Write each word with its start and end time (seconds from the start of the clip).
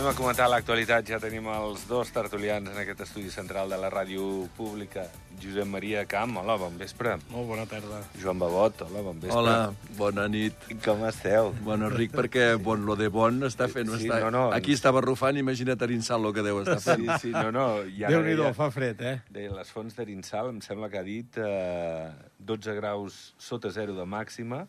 anem 0.00 0.14
a 0.14 0.16
comentar 0.16 0.46
l'actualitat. 0.48 1.04
Ja 1.12 1.18
tenim 1.20 1.44
els 1.52 1.82
dos 1.84 2.08
tertulians 2.14 2.70
en 2.72 2.76
aquest 2.80 3.02
estudi 3.04 3.28
central 3.28 3.68
de 3.68 3.76
la 3.76 3.90
ràdio 3.92 4.46
pública. 4.56 5.02
Josep 5.40 5.66
Maria 5.68 6.06
Camp, 6.08 6.38
hola, 6.40 6.54
bon 6.56 6.76
vespre. 6.80 7.18
Molt 7.28 7.48
bona 7.50 7.66
tarda. 7.68 7.98
Joan 8.20 8.38
Babot, 8.40 8.80
hola, 8.86 9.02
bon 9.04 9.18
vespre. 9.20 9.36
Hola, 9.36 9.56
bona 9.98 10.24
nit. 10.32 10.56
Com 10.84 11.04
esteu? 11.08 11.50
Bueno, 11.66 11.90
ric 11.92 12.14
perquè 12.16 12.54
bon, 12.56 12.86
lo 12.88 12.96
de 12.96 13.10
bon 13.12 13.42
està 13.48 13.68
fent... 13.68 13.90
Sí, 13.92 14.08
està... 14.08 14.22
no, 14.24 14.30
no. 14.32 14.44
Aquí 14.56 14.72
estava 14.76 15.02
rufant, 15.04 15.36
imagina't 15.36 15.84
Arinsal 15.84 16.24
el 16.30 16.32
que 16.36 16.44
deu 16.46 16.62
estar 16.62 16.78
fent. 16.84 17.04
Sí, 17.18 17.26
sí, 17.26 17.32
no, 17.36 17.50
no. 17.52 17.66
I 17.84 18.06
ara 18.06 18.14
Déu-n'hi-do, 18.14 18.46
deia- 18.46 18.56
fa 18.56 18.70
fred, 18.72 19.02
eh? 19.04 19.18
Deia, 19.28 19.52
les 19.58 19.74
fonts 19.74 19.98
d'Arinsal, 19.98 20.48
em 20.54 20.62
sembla 20.64 20.88
que 20.88 21.00
ha 21.00 21.04
dit 21.04 21.36
eh, 21.44 22.08
12 22.40 22.78
graus 22.80 23.20
sota 23.36 23.72
zero 23.76 23.98
de 23.98 24.08
màxima 24.08 24.62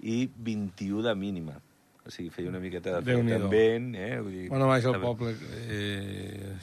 i 0.00 0.24
21 0.32 1.04
de 1.04 1.14
mínima. 1.18 1.58
O 2.04 2.10
sigui, 2.10 2.30
feia 2.34 2.48
una 2.50 2.58
miqueta 2.58 2.96
de 2.98 3.12
Déu-n'hi-do. 3.12 3.44
amb 3.46 3.52
vent, 3.54 3.92
eh? 3.94 4.16
Vull 4.18 4.32
dir, 4.34 4.48
Bueno, 4.50 4.66
baix 4.66 4.84
al 4.90 4.96
poble, 5.00 5.36
eh, 5.70 6.56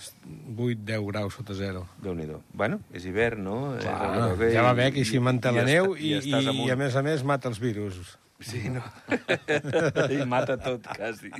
8-10 0.58 1.06
graus 1.08 1.34
sota 1.38 1.54
zero. 1.56 1.86
Déu-n'hi-do. 2.04 2.42
Bueno, 2.52 2.82
és 2.92 3.06
hivern, 3.06 3.44
no? 3.46 3.76
És 3.78 3.86
Clar, 3.86 4.32
el 4.32 4.38
que- 4.38 4.52
ja 4.52 4.62
va 4.66 4.74
bé 4.74 4.92
que 4.92 5.00
així 5.06 5.20
manté 5.20 5.52
la 5.56 5.64
neu 5.64 5.96
i, 5.96 6.14
i, 6.18 6.30
i, 6.30 6.34
amunt. 6.50 6.72
a 6.72 6.76
més 6.76 6.96
a 6.96 7.02
més 7.04 7.24
mata 7.24 7.48
els 7.48 7.60
virus. 7.60 8.18
Sí, 8.42 8.70
no? 8.70 8.84
I 10.12 10.26
mata 10.26 10.58
tot, 10.58 10.86
quasi. 10.96 11.32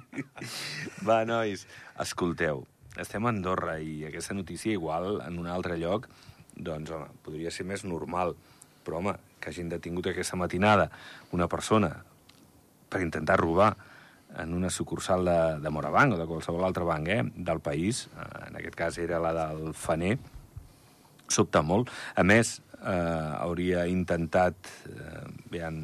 Va, 1.08 1.22
nois, 1.26 1.66
escolteu, 2.00 2.66
estem 3.00 3.26
a 3.26 3.30
Andorra 3.30 3.80
i 3.80 4.06
aquesta 4.08 4.34
notícia, 4.34 4.72
igual, 4.72 5.22
en 5.28 5.40
un 5.40 5.48
altre 5.48 5.78
lloc, 5.80 6.08
doncs, 6.56 6.92
home, 6.92 7.08
podria 7.24 7.52
ser 7.52 7.66
més 7.66 7.84
normal. 7.88 8.36
Però, 8.84 8.98
home, 9.00 9.14
que 9.40 9.50
hagin 9.52 9.70
detingut 9.70 10.08
aquesta 10.08 10.36
matinada 10.40 10.90
una 11.32 11.48
persona 11.48 12.04
per 12.90 13.02
intentar 13.06 13.38
robar 13.40 13.76
en 14.38 14.54
una 14.54 14.70
sucursal 14.70 15.26
de, 15.26 15.40
de 15.64 15.70
Morabanc 15.74 16.14
o 16.14 16.20
de 16.20 16.28
qualsevol 16.30 16.66
altre 16.68 16.86
banc 16.86 17.10
eh, 17.10 17.24
del 17.36 17.62
país, 17.66 18.08
eh, 18.14 18.28
en 18.50 18.60
aquest 18.60 18.78
cas 18.78 19.00
era 19.02 19.22
la 19.22 19.34
del 19.34 19.74
Faner, 19.74 20.18
sobta 21.30 21.62
molt. 21.66 21.90
A 22.16 22.26
més, 22.26 22.60
eh, 22.80 23.34
hauria 23.40 23.86
intentat... 23.90 24.72
Eh, 24.90 25.26
bé, 25.50 25.64
han 25.66 25.82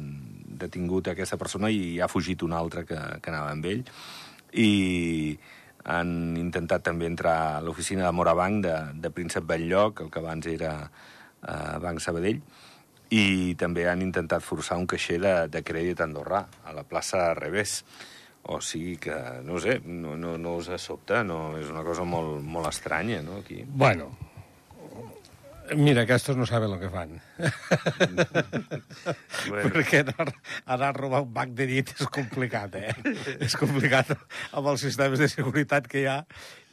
detingut 0.56 1.10
aquesta 1.10 1.36
persona 1.36 1.68
i 1.68 1.98
ha 2.00 2.08
fugit 2.08 2.40
un 2.46 2.54
altre 2.56 2.86
que, 2.88 2.98
que 3.20 3.32
anava 3.32 3.50
amb 3.52 3.66
ell. 3.68 3.82
I 4.56 5.36
han 5.92 6.36
intentat 6.40 6.86
també 6.86 7.06
entrar 7.10 7.36
a 7.56 7.60
l'oficina 7.62 8.06
de 8.06 8.14
Morabanc 8.16 8.64
de, 8.64 8.76
de 9.02 9.10
Príncep 9.14 9.44
Belllloc, 9.46 10.00
el 10.02 10.10
que 10.10 10.22
abans 10.22 10.48
era 10.50 10.72
eh, 10.86 11.76
Banc 11.82 12.00
Sabadell, 12.02 12.40
i 13.14 13.54
també 13.58 13.86
han 13.88 14.02
intentat 14.02 14.42
forçar 14.42 14.78
un 14.80 14.86
caixer 14.90 15.18
de, 15.22 15.34
de 15.52 15.62
crèdit 15.62 16.02
andorrà, 16.02 16.44
a 16.64 16.74
la 16.76 16.84
plaça 16.84 17.32
Revés. 17.38 17.82
O 18.46 18.60
sigui 18.62 18.94
que, 19.02 19.14
no 19.42 19.58
sé, 19.58 19.80
no, 19.82 20.14
no, 20.14 20.36
no 20.38 20.54
us 20.60 20.70
sobta, 20.78 21.24
no, 21.26 21.56
és 21.58 21.66
una 21.72 21.82
cosa 21.86 22.06
molt, 22.06 22.38
molt 22.46 22.70
estranya, 22.70 23.18
no, 23.26 23.40
aquí. 23.42 23.64
Bueno, 23.66 24.12
mira, 25.74 26.02
aquestos 26.02 26.36
no 26.36 26.46
saben 26.46 26.70
lo 26.70 26.78
que 26.78 26.90
fan. 26.90 27.20
Bueno. 29.46 29.70
Perquè 29.70 30.00
anar, 30.02 30.32
anar 30.64 30.88
a 30.88 30.94
robar 30.94 31.22
un 31.22 31.32
banc 31.34 31.52
de 31.58 31.66
nit 31.70 31.90
és 31.94 32.08
complicat, 32.12 32.74
eh? 32.78 32.94
és 33.42 33.54
complicat 33.58 34.10
amb 34.14 34.70
els 34.72 34.82
sistemes 34.82 35.20
de 35.22 35.28
seguretat 35.30 35.86
que 35.90 36.02
hi 36.02 36.06
ha 36.10 36.16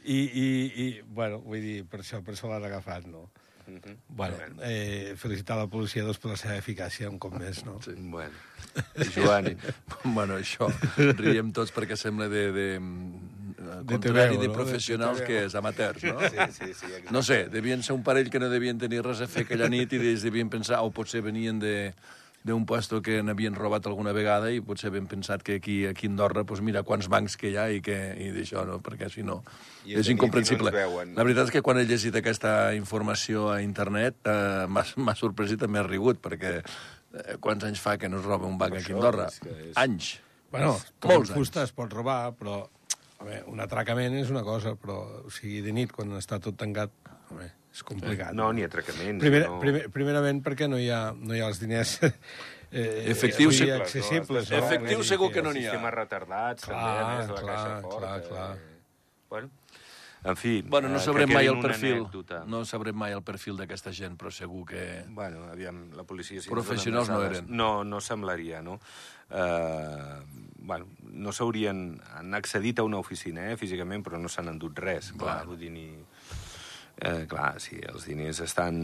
i, 0.04 0.18
i, 0.18 0.48
i 0.84 0.88
bueno, 1.06 1.40
vull 1.46 1.62
dir, 1.62 1.84
per 1.90 2.02
això, 2.02 2.22
per 2.26 2.34
això 2.34 2.50
l'han 2.50 2.66
agafat, 2.70 3.06
no? 3.10 3.28
Mhm. 3.68 3.98
Bueno, 4.10 4.36
eh, 4.62 5.14
felicitar 5.18 5.58
la 5.58 5.68
policia 5.68 6.04
doncs, 6.04 6.20
per 6.20 6.32
la 6.32 6.38
seva 6.38 6.58
eficàcia 6.60 7.10
un 7.10 7.20
cop 7.20 7.34
més, 7.40 7.64
no? 7.66 7.80
Sí. 7.82 7.94
Bueno. 7.98 8.34
Joan, 9.16 9.54
Bueno, 10.04 10.38
això, 10.38 10.68
riem 11.20 11.52
tots 11.54 11.72
perquè 11.76 11.96
sembla 12.00 12.28
de... 12.28 12.52
de, 12.52 12.68
de 13.64 13.98
TVO, 13.98 14.02
contrari 14.02 14.38
de 14.38 14.48
no? 14.50 14.54
professionals 14.54 15.20
De 15.20 15.24
TVO. 15.24 15.28
que 15.28 15.46
és 15.46 15.56
amateurs, 15.56 16.04
no? 16.04 16.20
sí, 16.20 16.36
sí, 16.52 16.74
sí, 16.74 16.86
exacte. 16.92 17.12
No 17.16 17.22
sé, 17.24 17.46
devien 17.50 17.84
ser 17.84 17.96
un 17.96 18.04
parell 18.04 18.30
que 18.30 18.40
no 18.40 18.50
devien 18.52 18.78
tenir 18.82 19.04
res 19.06 19.22
a 19.24 19.28
fer 19.28 19.46
aquella 19.46 19.70
nit 19.72 19.94
i 19.94 20.02
ells 20.02 20.26
devien 20.28 20.50
pensar, 20.52 20.82
o 20.84 20.92
potser 20.92 21.22
venien 21.24 21.60
de 21.60 21.94
d'un 22.44 22.66
puesto 22.68 23.02
que 23.02 23.22
n'havien 23.24 23.56
robat 23.56 23.86
alguna 23.88 24.12
vegada 24.16 24.52
i 24.52 24.60
potser 24.64 24.92
ben 24.92 25.08
pensat 25.08 25.44
que 25.44 25.56
aquí, 25.62 25.86
aquí 25.88 26.10
a 26.10 26.12
Andorra, 26.12 26.44
doncs 26.44 26.62
mira 26.66 26.84
quants 26.84 27.08
bancs 27.12 27.38
que 27.40 27.54
hi 27.54 27.58
ha 27.58 27.70
i, 27.72 27.80
que, 27.84 27.96
i 28.20 28.32
d'això, 28.36 28.66
no? 28.68 28.82
perquè 28.84 29.08
si 29.12 29.24
no 29.24 29.40
I 29.88 29.96
és 30.00 30.10
no 30.10 30.18
incomprensible. 30.18 30.74
ens 30.74 30.78
veuen. 30.78 31.16
La 31.16 31.24
veritat 31.24 31.48
és 31.48 31.56
que 31.56 31.64
quan 31.64 31.80
he 31.80 31.86
llegit 31.88 32.16
aquesta 32.20 32.74
informació 32.76 33.48
a 33.54 33.62
internet 33.64 34.20
eh, 34.28 34.68
m'ha 34.68 35.16
sorprès 35.16 35.56
i 35.56 35.60
també 35.62 35.80
he 35.80 35.88
rigut, 35.88 36.20
perquè 36.24 36.60
eh, 36.60 37.40
quants 37.40 37.64
anys 37.64 37.82
fa 37.84 37.96
que 37.98 38.12
no 38.12 38.20
es 38.20 38.28
roba 38.28 38.50
un 38.50 38.60
banc 38.60 38.76
aquí 38.82 38.92
a 38.92 39.00
Andorra? 39.00 39.32
és 39.32 39.80
Anys. 39.80 40.14
Bueno, 40.54 40.76
Molts 41.08 41.32
amb 41.32 41.40
fusta 41.40 41.64
es 41.66 41.72
pot 41.74 41.92
robar, 41.96 42.36
però 42.38 42.60
home, 43.24 43.40
un 43.50 43.64
atracament 43.64 44.20
és 44.20 44.30
una 44.30 44.44
cosa, 44.46 44.76
però 44.76 45.00
o 45.24 45.32
sigui, 45.34 45.64
de 45.66 45.74
nit, 45.74 45.96
quan 45.96 46.12
està 46.20 46.38
tot 46.44 46.60
tancat, 46.60 46.92
home, 47.32 47.48
és 47.74 47.82
complicat. 47.88 48.36
No, 48.38 48.52
ni 48.54 48.64
atracaments. 48.66 49.22
Primer, 49.24 49.46
no... 49.48 49.58
primer, 49.64 49.88
primerament 49.94 50.44
perquè 50.46 50.68
no 50.70 50.78
hi 50.78 50.92
ha, 50.94 51.08
no 51.18 51.34
hi 51.34 51.42
ha 51.42 51.48
els 51.50 51.62
diners 51.64 51.96
eh, 52.04 53.10
dir, 53.10 53.50
sí. 53.50 53.70
accessibles. 53.74 54.52
No? 54.52 54.60
Efectius 54.60 54.94
Vull 54.94 55.02
dir 55.02 55.10
segur 55.10 55.32
que 55.34 55.42
no 55.46 55.56
n'hi 55.56 55.66
ha. 55.66 55.74
Sistemes 55.74 55.96
retardats, 55.98 56.70
Clar, 56.70 56.78
també, 56.78 57.02
a 57.02 57.10
més, 57.18 57.28
de 57.28 57.34
la 57.34 57.42
clar, 57.42 57.58
caixa 57.58 57.82
forta. 57.82 58.00
clar, 58.00 58.22
clar. 58.30 58.48
eh, 58.58 58.70
Bueno, 59.34 59.50
en 60.24 60.38
fi... 60.38 60.62
Bueno, 60.62 60.88
no 60.88 60.98
eh, 60.98 61.04
sabrem 61.04 61.28
que 61.28 61.36
mai 61.36 61.48
el 61.50 61.60
perfil. 61.60 61.98
anècdota. 61.98 62.44
No 62.48 62.62
sabrem 62.70 62.96
mai 62.96 63.12
el 63.18 63.24
perfil 63.26 63.58
d'aquesta 63.60 63.92
gent, 63.92 64.14
però 64.22 64.30
segur 64.32 64.64
que... 64.70 64.84
Bueno, 65.10 65.48
aviam, 65.52 65.88
la 65.98 66.06
policia... 66.08 66.40
Si 66.42 66.52
Professionals 66.54 67.10
no 67.12 67.20
eren. 67.26 67.50
No, 67.50 67.84
no 67.84 68.00
semblaria, 68.00 68.62
no? 68.64 68.78
Uh, 69.34 70.22
bueno, 70.64 70.88
no 71.12 71.34
s'haurien... 71.36 72.00
Han 72.22 72.38
accedit 72.38 72.80
a 72.80 72.86
una 72.88 73.02
oficina, 73.02 73.50
eh, 73.52 73.58
físicament, 73.58 74.06
però 74.06 74.22
no 74.22 74.30
s'han 74.32 74.54
endut 74.54 74.80
res, 74.80 75.12
clar, 75.18 75.40
Clar. 75.42 75.50
vull 75.50 75.60
dir, 75.60 75.74
ni... 75.74 75.88
Eh, 77.04 77.26
clar, 77.28 77.58
si 77.60 77.82
els 77.84 78.06
diners 78.08 78.40
estan 78.46 78.78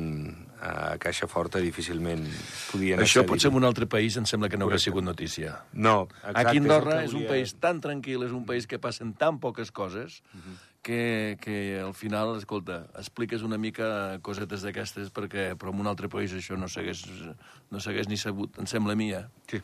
a 0.60 0.98
caixa 1.00 1.28
forta, 1.32 1.62
difícilment 1.64 2.26
podien 2.68 3.00
Això 3.00 3.24
potser 3.24 3.48
en 3.48 3.60
un 3.62 3.68
altre 3.68 3.88
país 3.88 4.18
em 4.20 4.26
sembla 4.28 4.50
que 4.52 4.60
no 4.60 4.68
Correcte. 4.68 4.90
sigut 4.90 5.06
notícia. 5.08 5.62
No, 5.72 6.10
exacte, 6.18 6.42
Aquí 6.42 6.58
és 6.58 6.64
Andorra 6.66 6.98
que 6.98 7.06
és 7.08 7.16
un 7.16 7.28
país 7.30 7.54
tan 7.64 7.80
tranquil, 7.80 8.26
és 8.28 8.36
un 8.36 8.44
país 8.50 8.68
que 8.68 8.80
passen 8.80 9.14
tan 9.16 9.40
poques 9.40 9.72
coses 9.72 10.20
que, 10.82 11.38
que 11.40 11.80
al 11.80 11.94
final, 11.94 12.36
escolta, 12.38 12.88
expliques 13.00 13.44
una 13.44 13.58
mica 13.58 14.20
cosetes 14.22 14.64
d'aquestes 14.68 15.12
perquè 15.16 15.54
però 15.60 15.72
en 15.72 15.80
un 15.84 15.88
altre 15.92 16.12
país 16.12 16.36
això 16.36 16.60
no 16.60 16.68
s'hagués 16.68 17.06
no 17.70 17.80
s'hagués 17.82 18.08
ni 18.10 18.18
sabut, 18.18 18.58
em 18.58 18.68
sembla 18.70 18.96
a 18.96 18.98
mi, 18.98 19.12
eh? 19.14 19.26
Sí. 19.50 19.60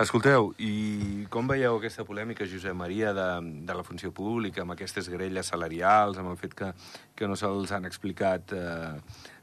Escolteu, 0.00 0.50
i 0.60 1.24
com 1.32 1.48
veieu 1.48 1.78
aquesta 1.78 2.04
polèmica, 2.08 2.48
Josep 2.48 2.76
Maria, 2.76 3.12
de, 3.16 3.28
de 3.68 3.76
la 3.76 3.84
funció 3.84 4.10
pública, 4.12 4.62
amb 4.64 4.74
aquestes 4.74 5.08
grelles 5.12 5.52
salarials, 5.52 6.20
amb 6.20 6.32
el 6.32 6.38
fet 6.40 6.56
que, 6.56 6.70
que 7.16 7.28
no 7.28 7.36
se'ls 7.36 7.72
han 7.76 7.88
explicat 7.88 8.52
eh, 8.56 8.92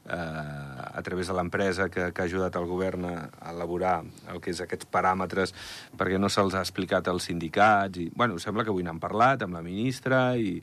eh, 0.06 0.14
a 0.14 1.02
través 1.06 1.30
de 1.30 1.38
l'empresa 1.38 1.88
que, 1.88 2.10
que 2.14 2.22
ha 2.22 2.28
ajudat 2.30 2.58
el 2.58 2.66
govern 2.70 3.06
a, 3.10 3.14
elaborar 3.50 3.96
el 4.30 4.42
que 4.42 4.54
és 4.54 4.62
aquests 4.62 4.90
paràmetres, 4.90 5.54
perquè 5.98 6.18
no 6.18 6.30
se'ls 6.30 6.54
ha 6.58 6.62
explicat 6.62 7.10
als 7.10 7.30
sindicats, 7.30 8.02
i, 8.02 8.10
bueno, 8.14 8.38
sembla 8.42 8.66
que 8.66 8.74
avui 8.74 8.86
n'han 8.86 9.02
parlat 9.02 9.46
amb 9.46 9.58
la 9.58 9.62
ministra 9.66 10.28
i, 10.38 10.60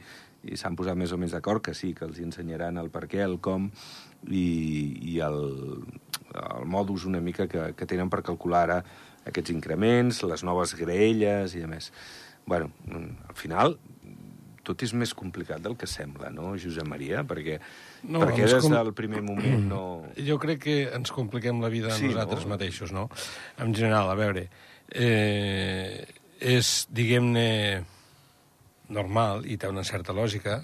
i 0.48 0.58
s'han 0.58 0.76
posat 0.80 0.98
més 0.98 1.12
o 1.12 1.20
menys 1.22 1.36
d'acord 1.36 1.64
que 1.64 1.76
sí, 1.78 1.94
que 1.96 2.08
els 2.08 2.20
ensenyaran 2.24 2.80
el 2.82 2.90
per 2.94 3.08
què, 3.12 3.24
el 3.24 3.40
com 3.44 3.70
i, 4.30 4.46
i 5.16 5.20
el, 5.26 5.40
el 6.36 6.66
modus 6.70 7.06
una 7.10 7.22
mica 7.22 7.48
que, 7.48 7.72
que 7.78 7.86
tenen 7.90 8.10
per 8.10 8.22
calcular 8.22 8.64
ara 8.68 8.82
aquests 9.26 9.52
increments, 9.54 10.24
les 10.26 10.44
noves 10.44 10.76
graelles 10.78 11.56
i 11.56 11.64
a 11.64 11.68
més. 11.70 11.92
bueno, 12.46 12.72
al 13.30 13.36
final 13.36 13.78
tot 14.64 14.82
és 14.86 14.92
més 14.94 15.12
complicat 15.18 15.62
del 15.62 15.74
que 15.78 15.88
sembla, 15.90 16.30
no, 16.30 16.52
Josep 16.58 16.86
Maria? 16.86 17.24
Perquè, 17.26 17.60
No, 18.04 18.20
perquè 18.22 18.46
des 18.46 18.62
com- 18.62 18.74
del 18.74 18.94
primer 18.94 19.22
moment 19.26 19.64
no... 19.70 19.82
Jo 20.28 20.38
crec 20.42 20.60
que 20.64 20.76
ens 20.94 21.12
compliquem 21.12 21.62
la 21.62 21.70
vida 21.70 21.90
Sí, 21.98 22.08
nosaltres 22.10 22.46
no? 22.46 22.50
no? 22.50 22.54
mateixos, 22.56 22.92
no? 22.94 23.08
En 23.58 23.74
general, 23.74 24.10
a 24.10 24.16
veure, 24.16 24.48
eh, 24.90 26.06
és, 26.40 26.88
diguem-ne, 26.94 27.82
normal 28.90 29.46
i 29.50 29.58
té 29.58 29.70
una 29.72 29.84
certa 29.88 30.14
lògica 30.14 30.60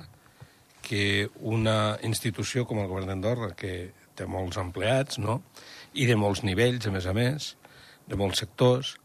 que 0.85 1.29
una 1.41 1.97
institució 2.07 2.65
com 2.68 2.81
el 2.81 2.88
govern 2.89 3.12
d'Andorra, 3.12 3.51
que 3.57 3.91
té 4.18 4.27
molts 4.29 4.59
empleats, 4.62 5.19
no?, 5.21 5.41
i 5.97 6.06
de 6.06 6.15
molts 6.19 6.44
nivells, 6.45 6.85
a 6.88 6.94
més 6.94 7.07
a 7.09 7.13
més, 7.18 7.56
de 8.07 8.18
molts 8.19 8.44
sectors, 8.44 8.95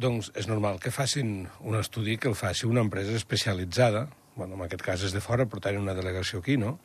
doncs 0.00 0.30
és 0.38 0.48
normal 0.48 0.80
que 0.80 0.92
facin 0.94 1.44
un 1.60 1.76
estudi 1.78 2.16
que 2.16 2.28
el 2.30 2.36
faci 2.38 2.66
una 2.66 2.82
empresa 2.82 3.14
especialitzada, 3.16 4.08
bueno, 4.34 4.56
en 4.56 4.64
aquest 4.64 4.82
cas 4.82 5.04
és 5.06 5.14
de 5.14 5.20
fora, 5.20 5.46
però 5.46 5.62
tenen 5.62 5.84
una 5.84 5.96
delegació 5.98 6.40
aquí, 6.40 6.56
no?, 6.60 6.78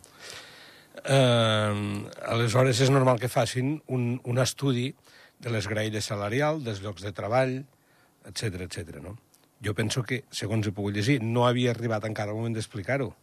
eh, 1.03 2.03
aleshores 2.31 2.81
és 2.81 2.91
normal 2.93 3.19
que 3.19 3.31
facin 3.31 3.79
un, 3.87 4.15
un 4.23 4.41
estudi 4.41 4.93
de 5.39 5.51
les 5.51 5.67
graelles 5.67 6.07
salarial, 6.07 6.63
dels 6.63 6.81
llocs 6.83 7.03
de 7.03 7.11
treball, 7.15 7.59
etc 8.25 8.65
etc. 8.65 9.01
no? 9.03 9.17
Jo 9.63 9.73
penso 9.75 10.03
que, 10.03 10.23
segons 10.31 10.67
he 10.67 10.73
pogut 10.75 10.95
llegir, 10.95 11.21
no 11.23 11.45
havia 11.47 11.71
arribat 11.73 12.05
encara 12.07 12.33
el 12.33 12.39
moment 12.39 12.55
d'explicar-ho. 12.57 13.13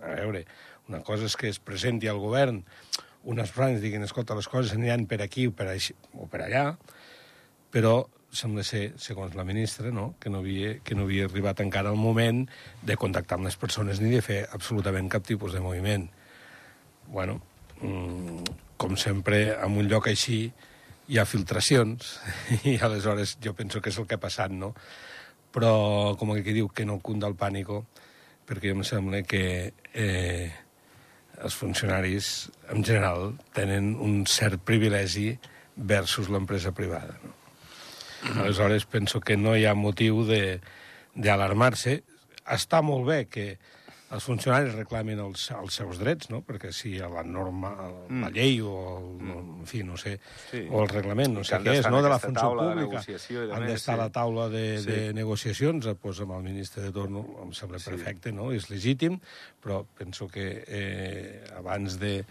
A 0.00 0.14
veure, 0.14 0.44
una 0.88 1.02
cosa 1.04 1.26
és 1.28 1.36
que 1.36 1.50
es 1.50 1.58
presenti 1.58 2.08
al 2.08 2.20
govern 2.22 2.62
unes 3.28 3.50
plans, 3.52 3.80
diguin, 3.82 4.04
escolta, 4.06 4.36
les 4.38 4.48
coses 4.48 4.72
aniran 4.76 5.04
per 5.10 5.20
aquí 5.24 5.48
o 5.48 5.52
per, 5.52 5.68
així, 5.72 5.94
o 6.16 6.28
per 6.30 6.44
allà, 6.46 6.70
però 7.74 8.06
sembla 8.32 8.62
ser, 8.64 8.92
segons 9.00 9.34
la 9.36 9.44
ministra, 9.44 9.90
no? 9.92 10.12
Que, 10.20 10.30
no 10.30 10.42
havia, 10.44 10.76
que 10.84 10.96
no 10.96 11.06
havia 11.08 11.26
arribat 11.28 11.62
encara 11.64 11.92
el 11.92 12.00
moment 12.00 12.44
de 12.84 12.96
contactar 13.00 13.38
amb 13.38 13.48
les 13.48 13.56
persones 13.60 14.02
ni 14.04 14.12
de 14.12 14.22
fer 14.24 14.42
absolutament 14.52 15.08
cap 15.12 15.24
tipus 15.26 15.56
de 15.56 15.62
moviment. 15.64 16.06
Bueno, 17.08 17.40
mm, 17.80 18.56
com 18.76 18.96
sempre, 18.96 19.56
en 19.56 19.78
un 19.80 19.88
lloc 19.88 20.10
així 20.12 20.40
hi 21.08 21.18
ha 21.18 21.24
filtracions 21.28 22.18
i 22.68 22.76
aleshores 22.76 23.38
jo 23.44 23.54
penso 23.56 23.80
que 23.80 23.92
és 23.92 23.98
el 23.98 24.06
que 24.06 24.18
ha 24.18 24.24
passat, 24.24 24.52
no? 24.52 24.74
Però, 25.52 26.14
com 26.20 26.36
que 26.36 26.52
diu, 26.52 26.68
que 26.68 26.84
no 26.84 27.00
cunda 27.00 27.26
el 27.26 27.36
pànico, 27.36 27.86
perquè 28.48 28.72
em 28.72 28.82
sembla 28.86 29.22
que 29.28 29.42
eh, 29.92 30.48
els 31.44 31.54
funcionaris, 31.54 32.48
en 32.72 32.84
general, 32.84 33.34
tenen 33.54 33.92
un 34.02 34.24
cert 34.26 34.64
privilegi 34.66 35.30
versus 35.76 36.30
l'empresa 36.32 36.72
privada. 36.74 37.18
No? 37.22 37.34
Aleshores, 38.42 38.86
penso 38.90 39.20
que 39.20 39.36
no 39.38 39.54
hi 39.54 39.66
ha 39.68 39.76
motiu 39.78 40.24
d'alarmar-se. 40.26 42.00
Està 42.48 42.80
molt 42.82 43.06
bé 43.06 43.18
que 43.30 43.46
els 44.10 44.24
funcionaris 44.24 44.72
reclamin 44.74 45.18
els, 45.20 45.50
els 45.52 45.74
seus 45.74 45.98
drets, 46.00 46.30
no? 46.32 46.40
perquè 46.46 46.70
si 46.72 46.94
a 46.98 47.08
la 47.12 47.22
norma, 47.22 47.68
a 47.76 47.88
la 47.90 48.04
Mm. 48.08 48.30
llei 48.32 48.60
o, 48.64 48.72
el, 49.20 49.28
en 49.60 49.66
fi, 49.68 49.82
no 49.84 49.96
sé, 50.00 50.18
Sí. 50.50 50.62
o 50.70 50.82
el 50.82 50.88
reglament, 50.88 51.34
no 51.34 51.40
I 51.40 51.44
sé 51.44 51.58
què 51.60 51.74
és, 51.78 51.90
no? 51.90 52.00
de 52.02 52.08
la 52.08 52.18
funció 52.18 52.54
pública, 52.56 53.02
de 53.06 53.52
han 53.54 53.66
d'estar 53.66 53.94
a 53.94 53.96
sí. 53.98 54.02
la 54.02 54.10
taula 54.10 54.48
de, 54.48 54.78
Sí. 54.80 54.86
de 54.90 55.12
negociacions, 55.12 55.84
doncs 55.84 56.20
amb 56.20 56.32
el 56.38 56.42
ministre 56.42 56.82
de 56.82 56.92
torno, 56.92 57.24
em 57.42 57.52
sembla 57.52 57.78
perfecte, 57.84 58.32
no? 58.32 58.50
És 58.52 58.70
legítim, 58.70 59.20
però 59.62 59.84
penso 59.98 60.26
que 60.28 60.64
eh, 60.66 61.44
abans 61.56 61.98
de, 62.00 62.24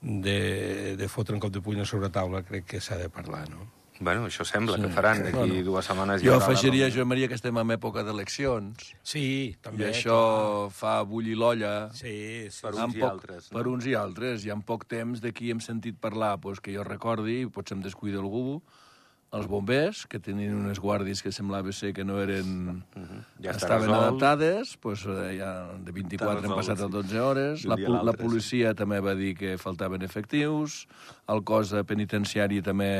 de, 0.00 0.96
de 0.96 1.08
fotre 1.08 1.34
un 1.34 1.40
cop 1.40 1.50
de 1.52 1.60
puny 1.60 1.80
a 1.80 1.84
sobre 1.84 2.08
taula 2.10 2.42
crec 2.42 2.64
que 2.66 2.80
s'ha 2.80 2.96
de 2.96 3.08
parlar, 3.10 3.48
no? 3.50 3.66
Bueno, 4.00 4.26
això 4.26 4.44
sembla 4.44 4.76
que 4.76 4.88
faran 4.92 5.22
d'aquí 5.24 5.36
Bueno, 5.36 5.62
dues 5.64 5.86
setmanes. 5.88 6.22
Jo 6.22 6.34
afegiria, 6.36 6.86
reunió. 6.86 7.02
jo, 7.02 7.06
Maria, 7.06 7.28
que 7.28 7.34
estem 7.34 7.56
en 7.56 7.70
època 7.70 8.02
d'eleccions, 8.04 8.92
Sí, 9.02 9.22
i 9.50 9.54
també. 9.62 9.90
això 9.90 10.70
fa 10.70 11.02
bullir 11.02 11.36
l'olla 11.36 11.88
clar. 11.88 11.94
Sí, 11.94 12.50
sí. 12.50 12.62
Per 12.62 12.74
sí. 12.74 12.80
uns 12.80 12.94
en 12.94 12.98
i 12.98 13.00
poc, 13.00 13.10
altres, 13.10 13.50
no? 13.52 13.58
Per 13.58 13.68
uns 13.68 13.86
i 13.86 13.94
altres. 13.94 14.44
I 14.44 14.50
en 14.50 14.62
poc 14.62 14.84
temps 14.86 15.20
d'aquí 15.20 15.50
hem 15.50 15.60
sentit 15.60 15.96
parlar, 15.98 16.38
pues, 16.40 16.60
que 16.60 16.74
jo 16.74 16.84
recordi, 16.84 17.46
potser 17.46 17.76
em 17.76 17.82
descuida 17.82 18.18
algú, 18.18 18.62
els 19.36 19.46
bombers, 19.50 20.04
que 20.10 20.18
tenien 20.22 20.54
unes 20.56 20.80
guàrdies 20.82 21.22
que 21.22 21.32
semblava 21.34 21.72
ser 21.76 21.92
que 21.96 22.04
no 22.06 22.18
eren... 22.22 22.82
Ja 23.42 23.52
està 23.52 23.66
estaven 23.66 23.90
resolt. 23.90 24.02
adaptades, 24.02 24.74
pues, 24.82 25.04
eh, 25.06 25.36
ja 25.40 25.50
de 25.84 25.94
24 25.94 26.40
Està 26.40 26.50
han 26.50 26.56
passat 26.58 26.76
a 26.78 26.88
resolt, 26.88 27.10
12 27.10 27.24
hores. 27.24 27.66
La, 27.68 27.78
la 28.10 28.16
policia 28.16 28.72
també 28.78 29.00
va 29.04 29.16
dir 29.18 29.34
que 29.38 29.56
faltaven 29.60 30.06
efectius, 30.06 30.84
el 31.32 31.44
cos 31.46 31.74
de 31.74 31.84
penitenciari 31.86 32.62
també 32.64 32.90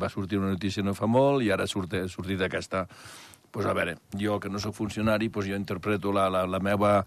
va 0.00 0.10
sortir 0.12 0.40
una 0.40 0.52
notícia 0.54 0.84
no 0.84 0.96
fa 0.98 1.10
molt, 1.10 1.44
i 1.44 1.52
ara 1.54 1.68
surt, 1.70 1.98
ha 2.00 2.08
sortit 2.12 2.48
aquesta... 2.48 2.86
Pues 3.52 3.66
a 3.68 3.74
veure, 3.76 3.98
jo 4.16 4.38
que 4.40 4.48
no 4.48 4.56
sóc 4.56 4.72
funcionari, 4.72 5.26
pues 5.28 5.44
jo 5.44 5.58
interpreto 5.58 6.08
la, 6.08 6.30
la, 6.32 6.46
la 6.48 6.56
meva 6.64 7.02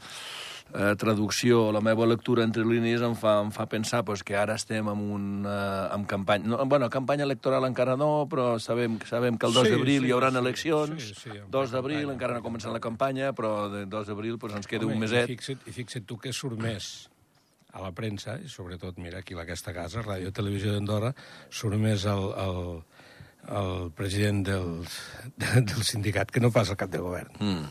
eh, 0.74 0.96
traducció, 0.98 1.72
la 1.72 1.82
meva 1.82 2.06
lectura 2.10 2.44
entre 2.44 2.66
línies 2.66 3.02
em 3.06 3.14
fa, 3.16 3.38
em 3.44 3.52
fa 3.52 3.66
pensar 3.70 4.04
pues, 4.06 4.24
que 4.24 4.36
ara 4.36 4.56
estem 4.56 4.88
en, 4.92 5.04
un, 5.16 5.26
eh, 5.48 5.96
en 5.96 6.06
campanya... 6.10 6.48
No, 6.48 6.66
bueno, 6.66 6.90
campanya 6.90 7.24
electoral 7.24 7.66
encara 7.70 7.96
no, 7.96 8.26
però 8.32 8.60
sabem, 8.60 8.98
sabem 9.08 9.38
que 9.38 9.48
el 9.48 9.54
2 9.54 9.68
Sí, 9.68 9.74
d'abril 9.76 10.02
sí, 10.02 10.08
hi 10.10 10.16
haurà 10.16 10.32
sí, 10.32 10.38
eleccions. 10.42 11.04
sí, 11.04 11.16
sí, 11.24 11.30
en 11.38 11.50
2 11.52 11.72
d'abril 11.72 12.10
encara 12.10 12.34
no 12.34 12.42
ha 12.42 12.44
en 12.44 12.48
començat 12.50 12.74
la 12.74 12.80
campanya. 12.84 13.32
però 13.36 13.70
de 13.72 13.86
2 13.86 14.08
d'abril 14.08 14.38
pues, 14.40 14.56
ens 14.56 14.68
queda 14.68 14.86
Home, 14.86 14.96
un 14.96 15.04
I 15.04 15.06
meset. 15.08 15.28
fixa't, 15.28 15.68
I 15.68 15.72
fixa't 15.72 16.06
tu 16.06 16.18
que 16.18 16.34
surt 16.34 16.60
més 16.60 17.10
a 17.76 17.82
la 17.84 17.92
premsa, 17.92 18.38
i 18.40 18.48
sobretot, 18.48 18.98
mira, 19.04 19.20
aquí 19.20 19.34
a 19.36 19.42
aquesta 19.44 19.74
casa, 19.76 20.00
Ràdio 20.02 20.32
Televisió 20.32 20.72
d'Andorra, 20.72 21.10
surt 21.52 21.76
més 21.78 22.06
el, 22.08 22.30
el, 22.40 22.84
el 23.52 23.92
president 23.92 24.46
del, 24.48 24.70
del 25.68 25.84
sindicat 25.84 26.32
que 26.32 26.40
no 26.40 26.52
pas 26.56 26.70
el 26.72 26.78
cap 26.80 26.90
de 26.90 27.02
govern. 27.04 27.34
Mm. 27.40 27.66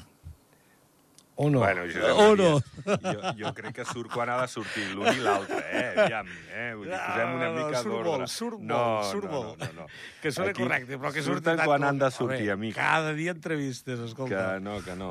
O 1.36 1.48
no? 1.50 1.58
Bueno, 1.64 1.82
Josep 1.90 2.18
o 2.22 2.36
no? 2.38 2.50
Jo, 2.86 3.32
jo 3.40 3.50
crec 3.56 3.74
que 3.80 3.84
surt 3.88 4.10
quan 4.14 4.30
ha 4.30 4.36
de 4.40 4.46
sortir 4.52 4.84
l'un 4.94 5.08
i 5.10 5.18
l'altre, 5.24 5.56
eh? 5.66 5.88
Aviam, 6.04 6.28
eh? 6.54 6.68
Vull 6.78 6.86
dir, 6.86 6.94
posem 7.00 7.32
una 7.34 7.48
No, 7.48 7.54
no, 7.56 7.64
mica 7.66 7.80
surt 7.80 7.90
d'ordre. 7.90 8.12
molt, 8.12 8.30
surt 8.30 8.60
no, 8.60 8.78
molt, 8.78 9.08
surt 9.10 9.26
no, 9.26 9.32
molt. 9.32 9.58
No, 9.58 9.66
no, 9.66 9.80
no. 9.80 9.86
Que 10.22 10.30
sona 10.36 10.52
Aquí 10.54 10.62
correcte, 10.62 10.98
però 11.02 11.10
que 11.16 11.24
surten 11.26 11.56
tant 11.58 11.66
quan 11.66 11.82
han 11.88 11.98
de 11.98 12.10
sortir, 12.14 12.46
Home, 12.52 12.52
amic. 12.68 12.76
Cada 12.78 13.12
dia 13.18 13.34
entrevistes, 13.34 13.98
Que 13.98 14.06
escolta. 14.12 14.60
no, 14.62 14.78
que 14.86 14.94
no. 14.94 15.10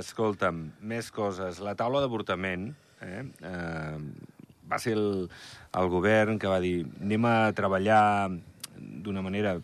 Escolta'm, 0.00 0.72
més 0.82 1.12
coses. 1.14 1.60
La 1.62 1.76
taula 1.78 2.02
d'avortament 2.02 2.66
eh, 3.00 3.22
eh, 3.40 3.96
va 4.70 4.78
ser 4.82 4.96
el, 4.98 5.28
el 5.78 5.88
govern 5.88 6.38
que 6.42 6.50
va 6.50 6.58
dir 6.60 6.80
anem 7.00 7.24
a 7.30 7.36
treballar 7.54 8.02
d'una 8.76 9.22
manera 9.22 9.54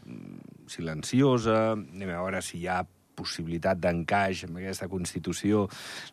silenciosa, 0.71 1.73
anem 1.75 2.11
a 2.15 2.21
veure 2.23 2.41
si 2.43 2.59
hi 2.63 2.69
ha 2.71 2.81
possibilitat 3.17 3.81
d'encaix 3.81 4.45
amb 4.47 4.61
aquesta 4.61 4.91
Constitució 4.93 5.65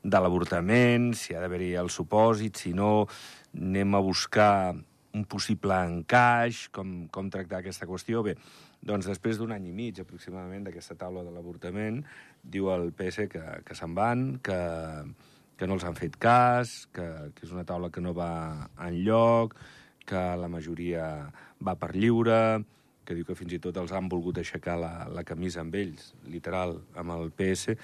de 0.04 0.24
l'avortament, 0.24 1.12
si 1.18 1.36
ha 1.36 1.44
d'haver-hi 1.44 1.74
el 1.82 1.92
supòsit, 1.94 2.64
si 2.66 2.74
no, 2.78 3.06
anem 3.54 3.96
a 3.96 4.02
buscar 4.04 4.74
un 5.14 5.26
possible 5.30 5.76
encaix, 5.86 6.68
com, 6.74 7.04
com 7.14 7.30
tractar 7.30 7.62
aquesta 7.62 7.86
qüestió. 7.86 8.24
Bé, 8.26 8.34
doncs 8.82 9.08
després 9.08 9.38
d'un 9.38 9.54
any 9.54 9.70
i 9.70 9.76
mig 9.76 10.02
aproximadament 10.02 10.66
d'aquesta 10.66 10.98
taula 11.00 11.24
de 11.26 11.34
l'avortament, 11.34 12.02
diu 12.44 12.72
el 12.74 12.90
PS 12.98 13.30
que, 13.32 13.44
que 13.68 13.78
se'n 13.78 13.94
van, 13.96 14.26
que, 14.44 14.60
que 15.60 15.70
no 15.70 15.78
els 15.78 15.86
han 15.88 15.98
fet 16.00 16.18
cas, 16.22 16.74
que, 16.96 17.08
que 17.38 17.46
és 17.46 17.54
una 17.54 17.66
taula 17.70 17.92
que 17.94 18.02
no 18.02 18.16
va 18.18 18.68
enlloc, 18.88 19.54
que 20.04 20.24
la 20.40 20.50
majoria 20.52 21.06
va 21.64 21.78
per 21.80 21.94
lliure, 21.96 22.42
que 23.06 23.16
diu 23.18 23.26
que 23.28 23.38
fins 23.38 23.56
i 23.56 23.62
tot 23.64 23.78
els 23.82 23.94
han 23.96 24.10
volgut 24.12 24.40
aixecar 24.42 24.78
la, 24.80 24.94
la 25.12 25.24
camisa 25.28 25.64
amb 25.64 25.76
ells, 25.76 26.14
literal, 26.30 26.80
amb 26.96 27.16
el 27.18 27.32
PS. 27.36 27.78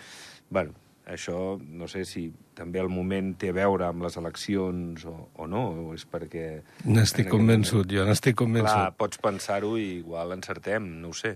bueno, 0.49 0.73
això 1.09 1.57
no 1.59 1.87
sé 1.89 2.03
si 2.05 2.27
també 2.57 2.79
el 2.79 2.89
moment 2.93 3.33
té 3.41 3.49
a 3.49 3.55
veure 3.57 3.87
amb 3.87 4.03
les 4.05 4.17
eleccions 4.19 5.05
o, 5.09 5.15
o 5.35 5.47
no, 5.49 5.63
o 5.89 5.93
és 5.97 6.05
perquè... 6.05 6.61
N'estic 6.85 7.31
convençut, 7.31 7.89
jo 7.89 8.05
n'estic 8.05 8.37
Clar, 8.37 8.45
convençut. 8.45 8.97
pots 8.99 9.21
pensar-ho 9.21 9.75
i 9.77 9.87
igual 9.99 10.35
encertem, 10.37 10.85
no 11.01 11.09
ho 11.09 11.17
sé. 11.17 11.35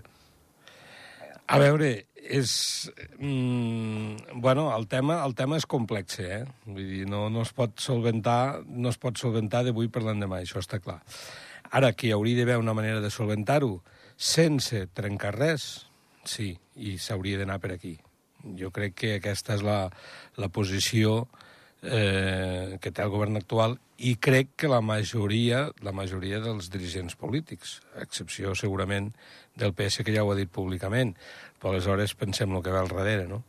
A 1.46 1.58
veure, 1.60 1.90
és... 2.16 2.90
Mm, 3.18 4.40
bueno, 4.40 4.70
el 4.76 4.86
tema, 4.88 5.18
el 5.26 5.34
tema 5.36 5.58
és 5.60 5.66
complex, 5.68 6.20
eh? 6.22 6.44
Vull 6.64 6.86
dir, 6.88 7.02
no, 7.10 7.26
no 7.32 7.42
es 7.44 7.52
pot 7.56 7.74
solventar, 7.82 8.62
no 8.64 8.94
es 8.94 9.00
pot 9.00 9.18
solventar 9.20 9.64
d'avui 9.66 9.90
per 9.92 10.04
l'endemà, 10.06 10.40
això 10.40 10.62
està 10.62 10.80
clar. 10.80 11.02
Ara, 11.74 11.90
que 11.92 12.06
hi 12.06 12.12
hauria 12.14 12.38
d'haver 12.38 12.60
una 12.62 12.74
manera 12.76 13.00
de 13.02 13.10
solventar-ho 13.10 13.80
sense 14.14 14.84
trencar 14.94 15.32
res, 15.34 15.88
sí, 16.22 16.52
i 16.78 16.96
s'hauria 17.02 17.40
d'anar 17.40 17.58
per 17.62 17.72
aquí. 17.74 17.96
Jo 18.60 18.70
crec 18.74 18.94
que 19.00 19.16
aquesta 19.16 19.56
és 19.56 19.64
la, 19.66 19.78
la 20.38 20.50
posició 20.54 21.24
eh, 21.82 22.78
que 22.80 22.92
té 22.92 23.02
el 23.02 23.10
govern 23.10 23.40
actual 23.40 23.78
i 23.98 24.14
crec 24.22 24.52
que 24.60 24.70
la 24.70 24.82
majoria, 24.84 25.64
la 25.82 25.94
majoria 25.96 26.40
dels 26.44 26.70
dirigents 26.70 27.16
polítics, 27.18 27.80
a 27.94 28.04
excepció 28.06 28.54
segurament 28.58 29.12
del 29.58 29.74
PS, 29.74 30.04
que 30.06 30.14
ja 30.14 30.24
ho 30.24 30.32
ha 30.32 30.38
dit 30.38 30.50
públicament, 30.50 31.14
però 31.58 31.72
aleshores 31.72 32.14
pensem 32.18 32.54
el 32.54 32.62
que 32.62 32.74
ve 32.74 32.80
al 32.80 32.90
darrere, 32.90 33.26
no? 33.30 33.42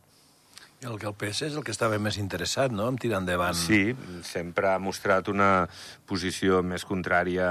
El 0.84 0.98
que 1.00 1.06
el 1.08 1.14
PS 1.16 1.46
és 1.48 1.54
el 1.56 1.64
que 1.64 1.72
estava 1.72 1.96
més 1.98 2.18
interessat, 2.20 2.70
no?, 2.74 2.86
en 2.92 2.98
tirar 3.00 3.22
endavant. 3.22 3.56
Sí, 3.56 3.94
sempre 4.28 4.68
ha 4.68 4.78
mostrat 4.78 5.30
una 5.32 5.66
posició 6.06 6.60
més 6.62 6.84
contrària 6.84 7.48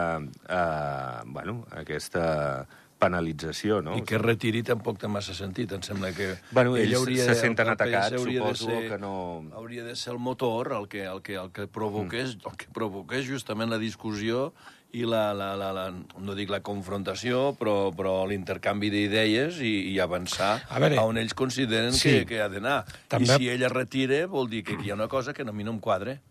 a, 0.47 1.23
bueno, 1.25 1.63
a 1.73 1.81
aquesta 1.81 2.67
penalització, 3.01 3.81
no? 3.83 3.95
I 3.97 4.05
que 4.07 4.19
retiri 4.21 4.61
tampoc 4.65 5.01
té 5.01 5.09
massa 5.11 5.33
sentit. 5.35 5.73
Em 5.75 5.81
sembla 5.83 6.13
que... 6.15 6.29
Bueno, 6.55 6.77
ell 6.77 6.85
ells 6.85 6.99
hauria 7.01 7.25
se 7.27 7.35
senten 7.41 7.73
atacats, 7.73 8.21
suposo 8.21 8.69
que 8.71 8.97
no- 9.01 9.43
Hauria 9.57 9.83
de 9.83 9.95
ser 9.99 10.13
el 10.13 10.19
motor 10.19 10.71
el 10.77 10.87
que, 10.87 11.03
el 11.09 11.21
que, 11.25 11.35
el 11.41 11.51
que, 11.51 11.67
provoqués, 11.67 12.37
el 12.45 12.57
que 12.61 12.69
provoqués 12.73 13.27
justament 13.27 13.73
la 13.73 13.81
discussió 13.81 14.53
i 14.93 15.03
la, 15.03 15.33
la, 15.35 15.55
la, 15.59 15.71
la 15.75 15.85
no 15.91 16.35
dic 16.37 16.49
la 16.53 16.61
confrontació, 16.63 17.55
però, 17.59 17.91
però 17.95 18.13
l'intercanvi 18.29 18.89
d'idees 18.93 19.57
i, 19.59 19.73
i 19.91 19.97
avançar 19.99 20.61
A 20.69 20.79
veure, 20.79 21.01
on 21.03 21.17
ells 21.19 21.33
consideren 21.35 21.91
sí. 21.93 22.21
que, 22.21 22.29
que 22.29 22.39
ha 22.41 22.47
d'anar. 22.49 22.85
També- 23.11 23.27
I 23.27 23.41
si 23.41 23.49
ell 23.51 23.65
es 23.67 23.73
retira, 23.73 24.21
vol 24.31 24.47
dir 24.49 24.63
que 24.63 24.77
hi 24.79 24.91
ha 24.91 24.95
una 24.95 25.09
cosa 25.11 25.33
que 25.33 25.43
a 25.43 25.51
mi 25.51 25.67
no 25.67 25.75
em 25.75 25.81
quadre. 25.83 26.21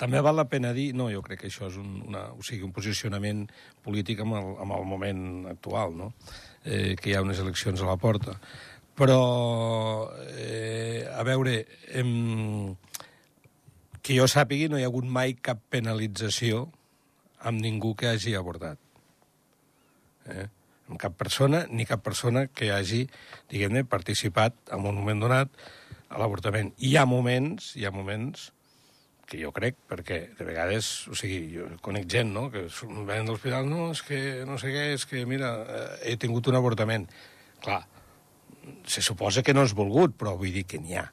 També 0.00 0.20
val 0.24 0.38
la 0.38 0.46
pena 0.48 0.72
dir, 0.72 0.94
no, 0.96 1.10
jo 1.12 1.20
crec 1.20 1.42
que 1.42 1.50
això 1.50 1.68
és 1.68 1.76
un, 1.76 1.98
una, 2.08 2.30
o 2.32 2.40
sigui, 2.40 2.64
un 2.64 2.72
posicionament 2.72 3.44
polític 3.84 4.22
amb 4.24 4.38
el, 4.38 4.54
amb 4.64 4.72
el 4.78 4.86
moment 4.88 5.22
actual, 5.52 5.92
no? 5.92 6.14
eh, 6.64 6.96
que 6.96 7.10
hi 7.10 7.14
ha 7.18 7.20
unes 7.20 7.38
eleccions 7.44 7.82
a 7.84 7.90
la 7.90 7.98
porta. 8.00 8.38
Però, 8.96 9.20
eh, 10.40 11.04
a 11.04 11.20
veure, 11.24 11.66
em, 11.92 12.72
que 14.00 14.16
jo 14.16 14.24
sàpigui, 14.24 14.70
no 14.72 14.80
hi 14.80 14.84
ha 14.84 14.88
hagut 14.88 15.04
mai 15.04 15.36
cap 15.36 15.60
penalització 15.68 16.70
amb 17.40 17.60
ningú 17.62 17.94
que 17.96 18.10
hagi 18.10 18.34
abordat. 18.36 18.78
Eh? 20.28 20.46
Amb 20.90 20.98
cap 21.00 21.14
persona, 21.18 21.64
ni 21.70 21.86
cap 21.86 22.02
persona 22.02 22.46
que 22.48 22.72
hagi, 22.74 23.04
diguem-ne, 23.50 23.84
participat 23.88 24.56
en 24.74 24.86
un 24.86 24.98
moment 24.98 25.22
donat 25.22 25.52
a 26.10 26.18
l'avortament. 26.18 26.72
Hi 26.82 26.96
ha 26.98 27.06
moments, 27.06 27.74
hi 27.78 27.86
ha 27.86 27.94
moments 27.94 28.50
que 29.30 29.38
jo 29.38 29.52
crec, 29.54 29.76
perquè 29.86 30.18
de 30.34 30.44
vegades, 30.44 31.06
o 31.06 31.14
sigui, 31.14 31.44
jo 31.54 31.68
conec 31.84 32.08
gent, 32.10 32.32
no?, 32.34 32.48
que 32.50 32.64
venen 32.82 33.28
de 33.28 33.30
l'hospital, 33.30 33.68
no, 33.70 33.92
és 33.94 34.02
que 34.02 34.18
no 34.48 34.58
sé 34.58 34.72
què, 34.74 34.88
és 34.96 35.06
que, 35.06 35.22
mira, 35.30 35.52
eh, 35.62 35.84
he 36.10 36.16
tingut 36.18 36.50
un 36.50 36.58
avortament. 36.58 37.06
Clar, 37.62 37.84
se 38.90 39.04
suposa 39.06 39.44
que 39.46 39.54
no 39.54 39.62
és 39.62 39.76
volgut, 39.78 40.16
però 40.18 40.34
vull 40.40 40.50
dir 40.56 40.66
que 40.66 40.82
n'hi 40.82 40.98
ha. 40.98 41.06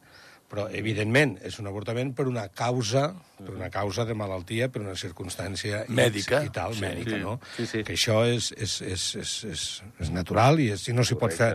Però, 0.47 0.63
evidentment, 0.71 1.33
és 1.43 1.57
un 1.59 1.67
avortament 1.67 2.13
per 2.15 2.23
una 2.29 2.45
causa, 2.55 3.09
per 3.35 3.51
una 3.51 3.67
causa 3.69 4.05
de 4.07 4.13
malaltia, 4.15 4.69
per 4.71 4.79
una 4.81 4.93
circumstància 4.95 5.81
Mèdica. 5.91 6.39
i 6.45 6.49
tal, 6.55 6.73
Sí, 6.73 6.85
mèdica, 6.85 7.17
sí. 7.17 7.19
no? 7.19 7.33
Sí, 7.57 7.65
sí. 7.67 7.81
Que 7.83 7.97
això 7.97 8.21
és, 8.23 8.53
és, 8.55 8.77
és, 8.81 9.03
és, 9.19 9.33
és, 9.51 9.65
és 9.99 10.11
natural 10.15 10.61
i, 10.63 10.69
és, 10.71 10.87
i 10.87 10.95
no 10.95 11.03
s'hi 11.03 11.17
pot 11.19 11.35
fer, 11.35 11.49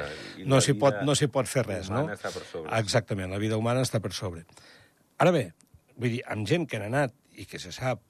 no 0.44 0.60
s'hi 0.60 0.74
pot, 0.76 1.00
no 1.08 1.16
s'hi 1.16 1.30
pot 1.32 1.48
fer 1.48 1.64
res, 1.64 1.88
no? 1.88 2.02
humana 2.04 2.18
està 2.20 2.34
per 2.36 2.44
sobre. 2.44 2.68
Exactament, 2.84 3.32
la 3.32 3.40
vida 3.40 3.56
humana 3.56 3.80
està 3.80 4.02
per 4.04 4.12
sobre. 4.12 4.44
Ara 5.16 5.32
bé, 5.32 5.46
vull 5.96 6.12
dir, 6.18 6.22
amb 6.28 6.46
gent 6.46 6.68
que 6.68 6.76
han 6.76 6.84
anat 6.92 7.16
i 7.40 7.48
que 7.48 7.58
se 7.58 7.72
sap 7.72 8.04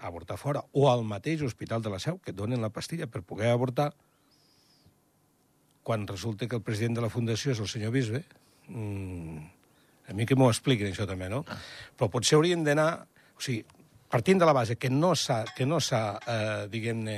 avortar 0.00 0.38
fora, 0.40 0.64
o 0.72 0.88
al 0.90 1.04
mateix 1.04 1.42
Hospital 1.44 1.82
de 1.84 1.90
la 1.92 2.00
Seu, 2.00 2.16
que 2.24 2.32
et 2.32 2.36
donen 2.40 2.64
la 2.64 2.72
pastilla 2.72 3.06
per 3.06 3.20
poder 3.20 3.52
avortar, 3.52 3.92
quan 5.82 6.06
resulta 6.08 6.48
que 6.48 6.56
el 6.56 6.62
president 6.64 6.96
de 6.96 7.02
la 7.04 7.10
Fundació 7.12 7.52
és 7.52 7.60
el 7.60 7.68
senyor 7.68 7.92
Bisbe, 7.92 8.24
mmm, 8.68 9.42
a 10.08 10.14
mi 10.16 10.26
que 10.26 10.36
m'ho 10.36 10.50
expliquin, 10.50 10.90
això 10.90 11.06
també, 11.08 11.28
no? 11.32 11.44
Però 11.96 12.10
potser 12.12 12.36
hauríem 12.38 12.64
d'anar... 12.66 13.06
O 13.36 13.42
sigui, 13.42 13.62
partint 14.12 14.42
de 14.42 14.46
la 14.48 14.52
base 14.52 14.76
que 14.76 14.90
no 14.92 15.14
s'ha, 15.16 15.42
que 15.56 15.66
no 15.66 15.80
s'ha 15.80 16.02
eh, 16.28 16.64
diguem-ne, 16.72 17.16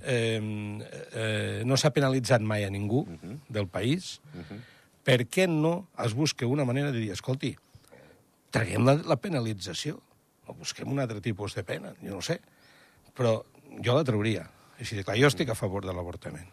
eh, 0.00 0.40
eh, 0.40 1.62
no 1.68 1.76
s'ha 1.76 1.92
penalitzat 1.92 2.40
mai 2.40 2.64
a 2.64 2.70
ningú 2.70 3.04
uh 3.04 3.18
-huh. 3.18 3.38
del 3.48 3.68
país, 3.68 4.20
uh 4.34 4.40
-huh. 4.40 4.60
per 5.04 5.28
què 5.28 5.46
no 5.46 5.88
es 6.04 6.14
busca 6.14 6.46
una 6.46 6.64
manera 6.64 6.92
de 6.92 6.98
dir, 6.98 7.12
escolti, 7.12 7.56
traguem 8.50 8.84
la, 8.84 8.94
la 8.94 9.16
penalització, 9.16 10.00
o 10.46 10.54
busquem 10.54 10.90
un 10.90 10.98
altre 10.98 11.20
tipus 11.20 11.54
de 11.54 11.62
pena, 11.62 11.94
jo 12.02 12.14
no 12.14 12.22
sé, 12.22 12.40
però 13.14 13.44
jo 13.84 13.94
la 13.94 14.04
trauria. 14.04 14.50
Així 14.78 14.96
de 14.96 15.04
clar, 15.04 15.18
jo 15.18 15.26
estic 15.26 15.50
a 15.50 15.54
favor 15.54 15.84
de 15.84 15.92
l'avortament. 15.92 16.48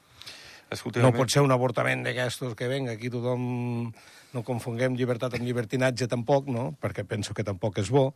No 1.02 1.14
pot 1.16 1.32
ser 1.32 1.42
un 1.46 1.52
avortament 1.56 2.04
d'aquestos 2.04 2.56
que 2.60 2.68
venga 2.68 2.94
aquí 2.98 3.10
tothom... 3.14 3.92
No 4.36 4.42
confonguem 4.44 4.98
llibertat 5.00 5.38
amb 5.38 5.46
llibertinatge 5.48 6.10
tampoc, 6.12 6.50
no? 6.52 6.74
Perquè 6.84 7.06
penso 7.08 7.34
que 7.34 7.46
tampoc 7.48 7.78
és 7.80 7.88
bo, 7.90 8.10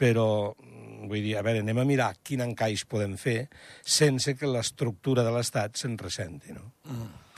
però 0.00 0.54
mm, 0.56 1.10
vull 1.10 1.20
dir, 1.20 1.34
a 1.36 1.42
veure, 1.44 1.60
anem 1.60 1.78
a 1.82 1.84
mirar 1.84 2.08
quin 2.24 2.40
encaix 2.40 2.86
podem 2.88 3.18
fer 3.20 3.46
sense 3.84 4.32
que 4.34 4.48
l'estructura 4.48 5.22
de 5.26 5.34
l'Estat 5.36 5.76
se'n 5.76 5.98
ressenti, 6.00 6.56
no? 6.56 6.72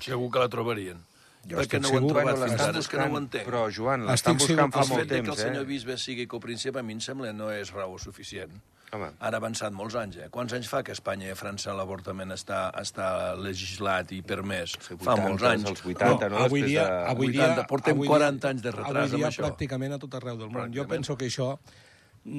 Segur 0.01 0.31
que 0.31 0.45
la 0.45 0.49
trobarien. 0.53 1.03
Jo 1.49 1.59
Perquè 1.59 1.79
estic 1.79 1.83
no 1.83 1.91
ho 1.91 1.97
han 1.97 1.99
segur- 1.99 2.15
trobat 2.15 2.31
Bueno, 2.39 2.47
fins 2.47 2.63
ara, 2.63 2.79
és 2.79 2.89
que 2.89 2.97
no 2.97 3.03
ho 3.03 3.07
buscant, 3.09 3.23
entenc. 3.25 3.47
Però, 3.51 3.61
Joan, 3.75 4.07
l'estan 4.07 4.39
buscant 4.39 4.73
fa 4.75 4.83
El 4.87 4.89
molt 4.93 5.01
fet 5.03 5.09
de 5.09 5.15
que 5.15 5.21
temps, 5.23 5.35
el 5.35 5.45
senyor 5.49 5.63
eh? 5.67 5.69
bisbe 5.75 5.99
sigui 5.99 6.27
copríncep, 6.31 6.77
a 6.79 6.83
mi 6.87 6.95
em 6.97 7.01
sembla 7.03 7.33
no 7.35 7.51
és 7.55 7.75
raó 7.75 7.99
suficient. 7.99 8.55
Home. 8.93 9.11
Han 9.21 9.35
avançat 9.37 9.75
molts 9.77 9.97
anys, 10.01 10.17
eh? 10.25 10.29
Quants 10.33 10.55
anys 10.57 10.69
fa 10.71 10.81
que 10.85 10.95
a 10.95 10.97
Espanya 10.97 11.27
i 11.29 11.33
a 11.35 11.37
França 11.37 11.75
l'avortament 11.77 12.33
està, 12.33 12.69
està 12.81 13.09
legislat 13.37 14.15
i 14.17 14.23
permès? 14.25 14.79
Fa 14.81 15.13
80, 15.13 15.27
molts 15.27 15.45
anys. 15.51 15.67
Els 15.73 15.83
80, 15.85 16.31
no? 16.33 16.39
avui 16.47 16.65
Després 16.65 16.73
dia, 16.73 16.87
de... 16.87 17.03
avui 17.13 17.29
80, 17.35 17.59
dia, 17.59 17.67
portem 17.69 17.99
avui 17.99 18.09
40 18.09 18.49
anys 18.55 18.65
de 18.65 18.73
retras 18.73 19.03
avui 19.05 19.13
dia, 19.13 19.27
amb 19.27 19.29
això. 19.33 19.45
pràcticament 19.45 19.99
a 19.99 20.01
tot 20.07 20.17
arreu 20.21 20.41
del 20.41 20.51
món. 20.55 20.73
Jo 20.73 20.89
penso 20.89 21.19
que 21.21 21.29
això 21.29 21.53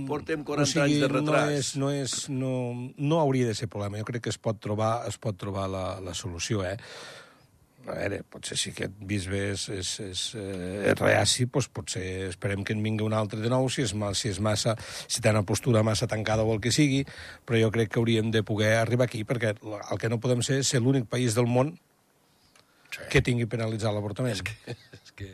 Portem 0.06 0.44
40 0.46 0.62
o 0.62 0.70
sigui, 0.70 0.84
anys 0.84 1.01
de 1.01 1.08
no, 1.08 1.13
retras. 1.15 1.51
és, 1.56 1.70
no, 1.79 1.89
és, 1.89 2.15
no, 2.29 2.51
no 2.98 3.20
hauria 3.24 3.48
de 3.48 3.56
ser 3.58 3.70
problema. 3.72 3.98
Jo 4.01 4.06
crec 4.06 4.27
que 4.27 4.34
es 4.34 4.38
pot 4.38 4.60
trobar, 4.62 5.08
es 5.10 5.18
pot 5.18 5.38
trobar 5.39 5.65
la, 5.72 5.86
la 6.03 6.13
solució, 6.13 6.62
eh? 6.68 6.75
A 7.89 7.96
veure, 7.98 8.22
potser 8.29 8.55
si 8.60 8.69
aquest 8.74 8.93
bisbe 9.10 9.39
és, 9.51 9.63
és, 9.74 9.91
és, 10.05 10.24
eh, 10.38 10.91
és 10.91 11.00
reaci, 11.00 11.48
doncs 11.50 11.67
potser 11.74 12.05
esperem 12.29 12.63
que 12.63 12.75
en 12.77 12.84
vingui 12.86 13.05
un 13.08 13.15
altre 13.17 13.39
de 13.41 13.50
nou, 13.50 13.69
si 13.74 13.81
és, 13.86 13.93
mal, 13.98 14.15
si 14.15 14.29
és 14.29 14.39
massa, 14.39 14.75
si 15.08 15.22
té 15.22 15.31
una 15.34 15.43
postura 15.43 15.81
massa 15.84 16.08
tancada 16.08 16.43
o 16.46 16.53
el 16.53 16.62
que 16.62 16.72
sigui, 16.75 17.03
però 17.46 17.60
jo 17.62 17.72
crec 17.74 17.89
que 17.93 18.00
hauríem 18.00 18.29
de 18.31 18.43
poder 18.46 18.75
arribar 18.77 19.08
aquí, 19.10 19.24
perquè 19.25 19.55
el 19.58 19.98
que 20.01 20.10
no 20.10 20.19
podem 20.22 20.41
ser 20.46 20.60
és 20.63 20.67
ser 20.75 20.81
l'únic 20.86 21.10
país 21.10 21.36
del 21.38 21.48
món 21.50 21.75
Sí. 22.89 23.03
que 23.12 23.22
tingui 23.22 23.46
penalitzat 23.46 23.93
l'avortament. 23.93 24.34
És 24.34 24.41
que... 24.41 24.74
És 24.98 25.12
que... 25.13 25.27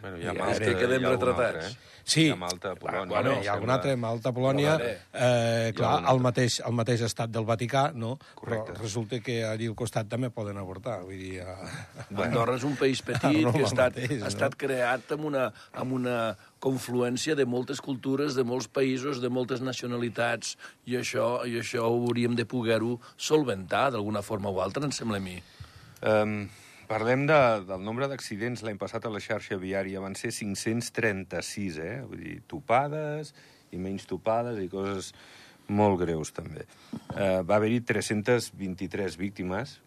Bueno, 0.00 0.16
hi 0.16 0.24
ha 0.28 0.32
I 0.32 0.38
Malta, 0.38 0.54
ara 0.56 0.64
que 0.70 0.78
quedem 0.80 1.04
retratats. 1.04 1.66
altre, 1.66 1.68
eh? 1.68 1.93
Sí, 2.04 2.28
ha 2.28 2.36
Malta, 2.36 2.74
Polònia... 2.76 3.08
bueno, 3.08 3.34
hi 3.40 3.48
ha 3.48 3.54
algun 3.56 3.72
altre, 3.72 3.94
Malta, 3.96 4.32
Polònia, 4.36 4.74
eh, 4.78 5.72
clar, 5.76 5.94
el 6.12 6.20
mateix, 6.24 6.58
el 6.68 6.74
mateix 6.76 7.04
estat 7.06 7.32
del 7.32 7.46
Vaticà, 7.48 7.86
no? 7.96 8.14
Correcte. 8.36 8.74
Però 8.74 8.82
resulta 8.82 9.20
que 9.24 9.38
allí 9.48 9.70
al 9.70 9.76
costat 9.78 10.10
també 10.12 10.28
poden 10.34 10.60
avortar, 10.60 10.98
vull 11.06 11.16
dir... 11.16 11.38
Eh... 11.40 12.26
Andorra 12.26 12.58
és 12.60 12.66
un 12.68 12.76
país 12.80 13.00
petit 13.04 13.40
Roma 13.40 13.54
que 13.56 13.64
ha 13.64 13.70
estat, 13.70 13.96
mateix, 13.96 14.18
ha 14.18 14.26
no? 14.26 14.32
estat 14.34 14.58
creat 14.60 15.14
amb 15.16 15.30
una, 15.30 15.46
amb 15.80 15.96
una 15.96 16.18
confluència 16.64 17.36
de 17.38 17.48
moltes 17.48 17.80
cultures, 17.84 18.36
de 18.36 18.44
molts 18.44 18.68
països, 18.68 19.22
de 19.24 19.32
moltes 19.32 19.64
nacionalitats, 19.64 20.58
i 20.88 20.98
això, 21.00 21.38
i 21.48 21.56
això 21.60 21.88
hauríem 21.88 22.36
de 22.36 22.44
poder-ho 22.48 22.98
solventar 23.16 23.90
d'alguna 23.96 24.24
forma 24.24 24.52
o 24.52 24.60
altra, 24.64 24.84
em 24.84 24.92
sembla 24.92 25.20
a 25.20 25.24
mi. 25.24 25.38
Um, 26.04 26.44
parlem 26.88 27.26
de, 27.26 27.38
del 27.68 27.82
nombre 27.84 28.08
d'accidents 28.10 28.62
l'any 28.64 28.78
passat 28.80 29.04
a 29.06 29.10
la 29.12 29.20
xarxa 29.22 29.56
viària. 29.60 30.00
Van 30.00 30.14
ser 30.18 30.30
536, 30.32 31.78
eh? 31.78 31.96
Vull 32.08 32.22
dir, 32.22 32.36
topades 32.50 33.34
i 33.74 33.80
menys 33.80 34.06
topades 34.06 34.58
i 34.62 34.68
coses 34.72 35.12
molt 35.68 35.98
greus, 36.02 36.30
també. 36.36 36.66
Uh, 37.14 37.40
va 37.46 37.56
haver-hi 37.56 37.80
323 37.88 39.16
víctimes, 39.16 39.78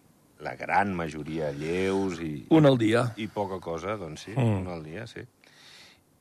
la 0.41 0.55
gran 0.57 0.91
majoria 0.93 1.51
lleus 1.53 2.19
i, 2.21 2.45
Un 2.53 2.65
al 2.69 2.77
dia. 2.77 3.07
i 3.17 3.27
poca 3.27 3.59
cosa, 3.59 3.95
doncs 3.97 4.27
sí, 4.27 4.33
Mm. 4.35 4.61
un 4.61 4.67
al 4.67 4.83
dia, 4.83 5.07
sí. 5.07 5.21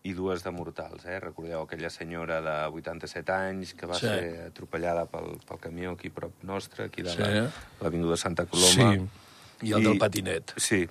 I 0.06 0.12
dues 0.14 0.44
de 0.44 0.50
mortals, 0.54 1.04
eh? 1.04 1.18
Recordeu 1.20 1.62
aquella 1.64 1.90
senyora 1.90 2.40
de 2.40 2.54
87 2.70 3.32
anys 3.32 3.74
que 3.74 3.86
va 3.86 3.94
Sí. 3.94 4.06
ser 4.06 4.46
atropellada 4.52 5.06
pel, 5.06 5.38
pel 5.48 5.58
camió 5.58 5.92
aquí 5.92 6.10
prop 6.10 6.32
nostre, 6.44 6.84
aquí 6.84 7.02
de 7.02 7.10
Sí. 7.10 7.22
l'Avinguda 7.82 8.16
Santa 8.16 8.46
Coloma. 8.46 8.92
Sí. 8.94 9.00
I 9.62 9.72
el 9.72 9.84
del 9.84 9.98
patinet. 9.98 10.52
Sí. 10.60 10.86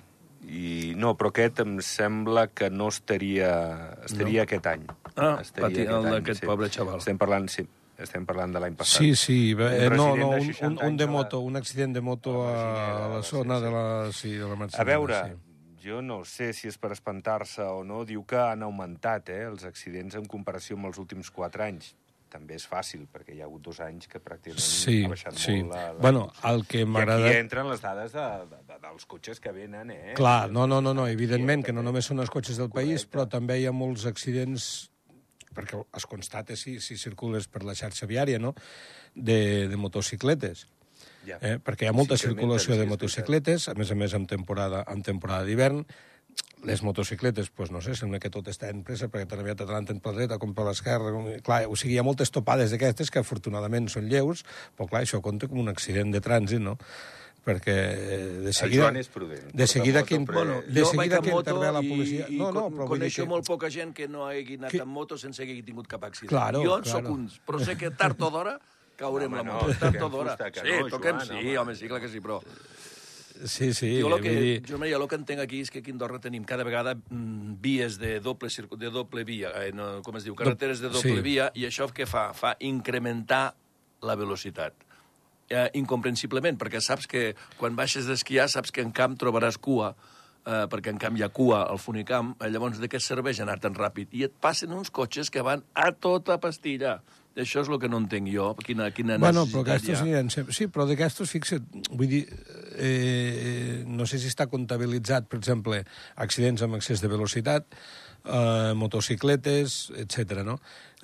I, 0.46 0.92
no, 0.94 1.16
però 1.18 1.32
aquest 1.32 1.58
em 1.64 1.78
sembla 1.82 2.46
que 2.54 2.68
no 2.70 2.86
estaria... 2.88 3.96
Estaria 4.06 4.42
no. 4.42 4.46
aquest 4.46 4.66
any. 4.70 4.84
Ah, 5.16 5.38
estaria 5.42 5.66
pati- 5.66 5.80
el 5.82 5.88
aquest 5.88 6.06
any, 6.06 6.12
d'aquest 6.14 6.44
pobre 6.46 6.68
xaval. 6.70 7.00
Estem 7.02 7.18
parlant, 7.18 7.48
sí, 7.50 7.64
estem 7.98 8.26
parlant 8.28 8.52
de 8.54 8.60
l'any 8.62 8.76
passat. 8.78 9.00
Sí, 9.02 9.16
sí, 9.18 9.38
eh, 9.58 9.88
no, 9.90 10.12
no, 10.16 10.28
un, 10.36 10.44
60 10.52 10.68
un, 10.68 10.78
un 10.92 10.96
de 11.00 11.06
la- 11.06 11.10
moto, 11.16 11.40
un 11.40 11.56
accident 11.58 11.94
de 11.96 12.00
moto 12.00 12.36
a 12.46 12.52
la 12.52 13.06
a, 13.06 13.08
la 13.16 13.22
sí, 13.24 13.30
zona 13.30 13.58
sí. 13.58 13.64
de 13.64 13.70
la, 13.74 14.12
sí, 14.12 14.32
de 14.36 14.46
la 14.46 14.54
Marcinera, 14.54 14.82
A 14.82 14.84
veure, 14.92 15.20
sí. 15.24 15.88
jo 15.88 16.00
no 16.02 16.20
sé 16.24 16.52
si 16.52 16.68
és 16.70 16.78
per 16.78 16.92
espantar-se 16.94 17.62
o 17.66 17.82
no, 17.82 18.04
diu 18.06 18.22
que 18.26 18.38
han 18.38 18.62
augmentat 18.62 19.30
eh, 19.34 19.42
els 19.50 19.64
accidents 19.66 20.14
en 20.14 20.26
comparació 20.30 20.76
amb 20.78 20.86
els 20.92 20.98
últims 21.02 21.30
4 21.34 21.64
anys. 21.66 21.94
També 22.36 22.58
és 22.58 22.66
fàcil, 22.68 23.06
perquè 23.08 23.32
hi 23.32 23.40
ha 23.40 23.46
hagut 23.46 23.62
dos 23.64 23.78
anys 23.80 24.10
que 24.12 24.20
pràcticament 24.20 24.60
Sí, 24.60 24.98
ha 25.06 25.12
baixat 25.12 25.38
sí. 25.40 25.54
molt 25.62 25.72
la... 25.72 25.84
la 25.94 26.02
Bueno, 26.04 26.26
el 26.50 26.66
que 26.68 26.82
I 26.84 26.88
m'agrada... 26.88 27.30
aquí 27.30 27.38
entren 27.40 27.70
les 27.70 27.80
dades 27.80 28.12
de, 28.12 28.26
de, 28.50 28.58
de, 28.68 28.76
dels 28.82 29.06
cotxes 29.08 29.40
que 29.40 29.54
venen, 29.56 29.94
eh? 29.94 30.12
Clar, 30.18 30.50
no, 30.52 30.66
no, 30.68 30.82
no, 30.84 30.92
no, 30.96 31.06
evidentment 31.08 31.64
que 31.64 31.72
no 31.72 31.84
només 31.86 32.04
són 32.10 32.20
els 32.20 32.32
cotxes 32.34 32.60
del 32.60 32.68
país, 32.74 33.06
però 33.08 33.24
també 33.32 33.56
hi 33.62 33.64
ha 33.70 33.72
molts 33.72 34.04
accidents, 34.10 34.66
perquè 35.56 35.80
es 35.96 36.04
constata 36.10 36.58
si, 36.60 36.76
si 36.84 36.98
circules 37.00 37.48
per 37.48 37.64
la 37.64 37.72
xarxa 37.78 38.04
viària, 38.10 38.38
no?, 38.42 38.52
de, 39.16 39.38
de 39.72 39.78
motocicletes. 39.80 40.66
Ja. 41.26 41.38
Eh? 41.40 41.56
Perquè 41.64 41.86
hi 41.86 41.88
ha 41.88 41.96
molta 41.96 42.18
Sí, 42.20 42.28
circulació 42.28 42.76
de 42.76 42.84
motocicletes, 42.86 43.70
a 43.72 43.74
més 43.80 43.88
a 43.90 43.96
més 43.96 44.12
en 44.14 44.28
temporada, 44.28 44.84
en 44.92 45.00
temporada 45.02 45.48
d'hivern, 45.48 45.86
les 46.66 46.82
motocicletes, 46.82 47.50
pues, 47.50 47.70
no 47.70 47.80
sé, 47.84 47.94
sembla 47.94 48.18
que 48.18 48.30
tot 48.32 48.48
està 48.50 48.70
en 48.72 48.80
pressa, 48.82 49.06
perquè 49.12 49.28
tan 49.28 49.38
aviat 49.42 49.58
t'adelanten 49.60 50.00
per 50.02 50.12
la 50.14 50.18
dreta 50.24 50.38
com 50.42 50.54
per 50.56 50.64
l'esquerra. 50.66 51.12
com- 51.14 51.28
Clar, 51.44 51.66
o 51.70 51.76
sigui, 51.76 51.94
hi 51.94 51.98
ha 52.00 52.02
moltes 52.02 52.32
topades 52.34 52.72
d'aquestes 52.72 53.10
que 53.12 53.20
afortunadament 53.20 53.86
són 53.92 54.08
lleus, 54.10 54.42
però 54.76 54.88
clar, 54.88 55.02
això 55.04 55.20
compta 55.22 55.46
com 55.48 55.60
un 55.62 55.68
accident 55.68 56.10
de 56.12 56.20
trànsit, 56.20 56.58
no? 56.58 56.76
Perquè 57.46 57.74
eh, 57.76 58.40
de 58.42 58.52
seguida... 58.52 58.88
Joan 58.88 58.96
és 58.98 59.06
prudent. 59.06 59.52
De 59.54 59.66
seguida 59.70 60.00
moto, 60.00 60.08
que, 60.08 60.18
però- 60.26 60.34
bueno, 60.40 60.56
de 60.66 60.80
jo 60.80 60.86
seguida 60.90 61.20
que 61.22 61.30
moto 61.30 61.50
intervé 61.54 61.70
la 61.76 61.82
policia... 61.84 62.26
i 62.28 62.36
no, 62.40 62.50
no, 62.50 62.62
con- 62.64 62.72
però 62.74 62.88
vull 62.88 62.98
dir 62.98 63.04
coneixo 63.06 63.22
que... 63.22 63.28
molt 63.30 63.46
poca 63.46 63.70
gent 63.70 63.92
que 63.94 64.08
no 64.08 64.26
hagi 64.26 64.56
anat 64.58 64.72
Que- 64.74 64.80
amb 64.82 64.90
moto 64.96 65.16
sense 65.16 65.44
que 65.46 65.52
hagi 65.54 65.62
tingut 65.62 65.86
cap 65.86 66.02
accident. 66.08 66.30
Claro, 66.34 66.64
jo 66.64 66.80
claro. 66.82 66.90
sóc 66.90 67.12
un... 67.12 67.28
Però 67.46 67.62
sé 67.62 67.76
que 67.78 67.92
tard 67.94 68.18
o 68.26 68.30
d'hora 68.34 68.56
caurem 68.98 69.28
Home, 69.30 69.36
la 69.36 69.44
no, 69.46 69.60
moto. 69.60 69.78
tard 69.78 69.94
toquem 69.94 70.02
o 70.02 70.10
d'hora. 70.10 70.34
Sí, 70.34 70.74
no, 70.80 70.88
toquem, 70.90 71.20
Joan, 71.20 71.26
sí, 71.28 71.34
home. 71.38 71.58
home, 71.62 71.76
sí, 71.78 71.86
clar 71.86 72.00
que 72.02 72.08
sí, 72.10 72.18
però... 72.24 72.40
Sí, 72.42 72.85
sí, 73.74 74.00
Jo 74.00 74.10
el 74.14 74.22
que, 74.22 74.32
dir... 74.32 74.62
jo, 74.68 74.78
Maria, 74.80 74.96
el 74.96 75.06
que 75.10 75.18
entenc 75.18 75.42
aquí 75.44 75.60
és 75.64 75.70
que 75.70 75.82
aquí 75.82 75.92
a 75.92 75.96
Andorra 75.96 76.20
tenim 76.22 76.44
cada 76.48 76.64
vegada 76.64 76.94
mm, 76.96 77.58
vies 77.62 77.98
de 78.00 78.16
doble, 78.24 78.48
de 78.78 78.90
doble 78.90 79.24
via, 79.28 79.52
eh, 79.62 79.72
no, 79.76 80.00
com 80.06 80.16
es 80.16 80.26
diu, 80.26 80.36
carreteres 80.38 80.80
de 80.80 80.90
doble 80.90 81.18
sí. 81.18 81.24
via, 81.24 81.50
i 81.54 81.66
això 81.68 81.88
què 81.92 82.08
fa? 82.08 82.30
Fa 82.36 82.56
incrementar 82.64 83.54
la 84.06 84.16
velocitat. 84.16 84.74
Eh, 85.46 85.68
incomprensiblement, 85.78 86.58
perquè 86.58 86.80
saps 86.82 87.06
que 87.06 87.28
quan 87.60 87.76
baixes 87.78 88.08
d'esquiar 88.08 88.48
saps 88.50 88.72
que 88.74 88.82
en 88.82 88.90
camp 88.94 89.14
trobaràs 89.20 89.60
cua, 89.62 89.92
eh, 90.46 90.64
perquè 90.70 90.94
en 90.94 91.02
camp 91.02 91.18
hi 91.18 91.24
ha 91.26 91.32
cua 91.34 91.64
al 91.66 91.80
funicamp, 91.82 92.36
eh, 92.40 92.50
llavors 92.52 92.80
de 92.82 92.88
què 92.90 93.00
serveix 93.02 93.42
anar 93.42 93.58
tan 93.62 93.76
ràpid? 93.76 94.14
I 94.16 94.26
et 94.28 94.34
passen 94.40 94.72
uns 94.76 94.92
cotxes 94.94 95.30
que 95.30 95.44
van 95.46 95.64
a 95.74 95.90
tota 95.92 96.38
pastilla. 96.42 97.00
Això 97.36 97.60
és 97.60 97.68
el 97.68 97.76
que 97.76 97.88
no 97.92 97.98
entenc 98.00 98.30
jo, 98.32 98.48
quina, 98.64 98.88
quina 98.96 99.18
Bueno, 99.20 99.42
però 99.50 99.60
necessitat 99.60 99.98
aquests 100.00 100.08
hi 100.08 100.14
ha. 100.16 100.22
sempre... 100.32 100.54
Sí, 100.56 100.68
però 100.72 100.86
d'aquestos, 100.88 101.34
fixa't, 101.34 101.66
vull 101.90 102.08
dir, 102.08 102.22
eh, 102.80 103.82
no 103.84 104.06
sé 104.08 104.20
si 104.22 104.30
està 104.32 104.46
comptabilitzat, 104.48 105.28
per 105.28 105.42
exemple, 105.42 105.82
accidents 106.24 106.64
amb 106.64 106.78
excés 106.78 107.04
de 107.04 107.10
velocitat, 107.12 107.76
eh, 108.24 108.72
motocicletes, 108.80 109.76
etc. 110.00 110.40
no? 110.48 110.56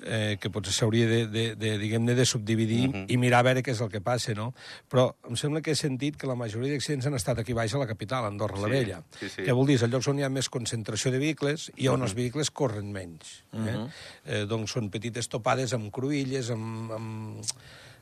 Eh, 0.05 0.37
que 0.39 0.49
potser 0.51 0.73
s'hauria 0.75 1.07
de, 1.07 1.19
de, 1.27 1.43
de, 1.55 1.77
diguem-ne, 1.79 2.13
de 2.15 2.25
subdividir 2.25 2.89
Mhm. 2.89 3.05
i 3.07 3.17
mirar 3.17 3.39
a 3.39 3.43
veure 3.49 3.63
què 3.63 3.71
és 3.71 3.81
el 3.81 3.89
que 3.89 4.01
passa, 4.01 4.33
no? 4.35 4.53
Però 4.91 5.15
em 5.29 5.35
sembla 5.35 5.61
que 5.61 5.71
he 5.71 5.75
sentit 5.75 6.17
que 6.17 6.27
la 6.27 6.35
majoria 6.35 6.71
d'accidents 6.73 7.05
han 7.07 7.15
estat 7.15 7.39
aquí 7.39 7.53
baix 7.53 7.73
a 7.73 7.77
la 7.79 7.87
capital, 7.87 8.25
a 8.25 8.27
Andorra 8.27 8.57
la 8.59 8.67
Sí, 8.67 8.71
Vella. 8.73 9.03
sí, 9.19 9.29
sí. 9.29 9.41
Què 9.43 9.53
vol 9.55 9.67
dir? 9.67 9.75
És 9.81 9.87
llocs 9.89 10.07
on 10.07 10.19
hi 10.19 10.23
ha 10.23 10.29
més 10.29 10.49
concentració 10.49 11.11
de 11.11 11.19
vehicles 11.19 11.71
i 11.75 11.87
on 11.87 11.99
Mhm. 11.99 12.03
els 12.03 12.13
vehicles 12.15 12.51
corren 12.51 12.91
menys. 12.91 13.43
Eh? 13.53 13.87
eh, 14.25 14.45
doncs 14.45 14.71
són 14.71 14.89
petites 14.89 15.27
topades 15.29 15.73
amb 15.73 15.91
cruïlles, 15.91 16.49
amb... 16.51 16.91
amb 16.91 17.45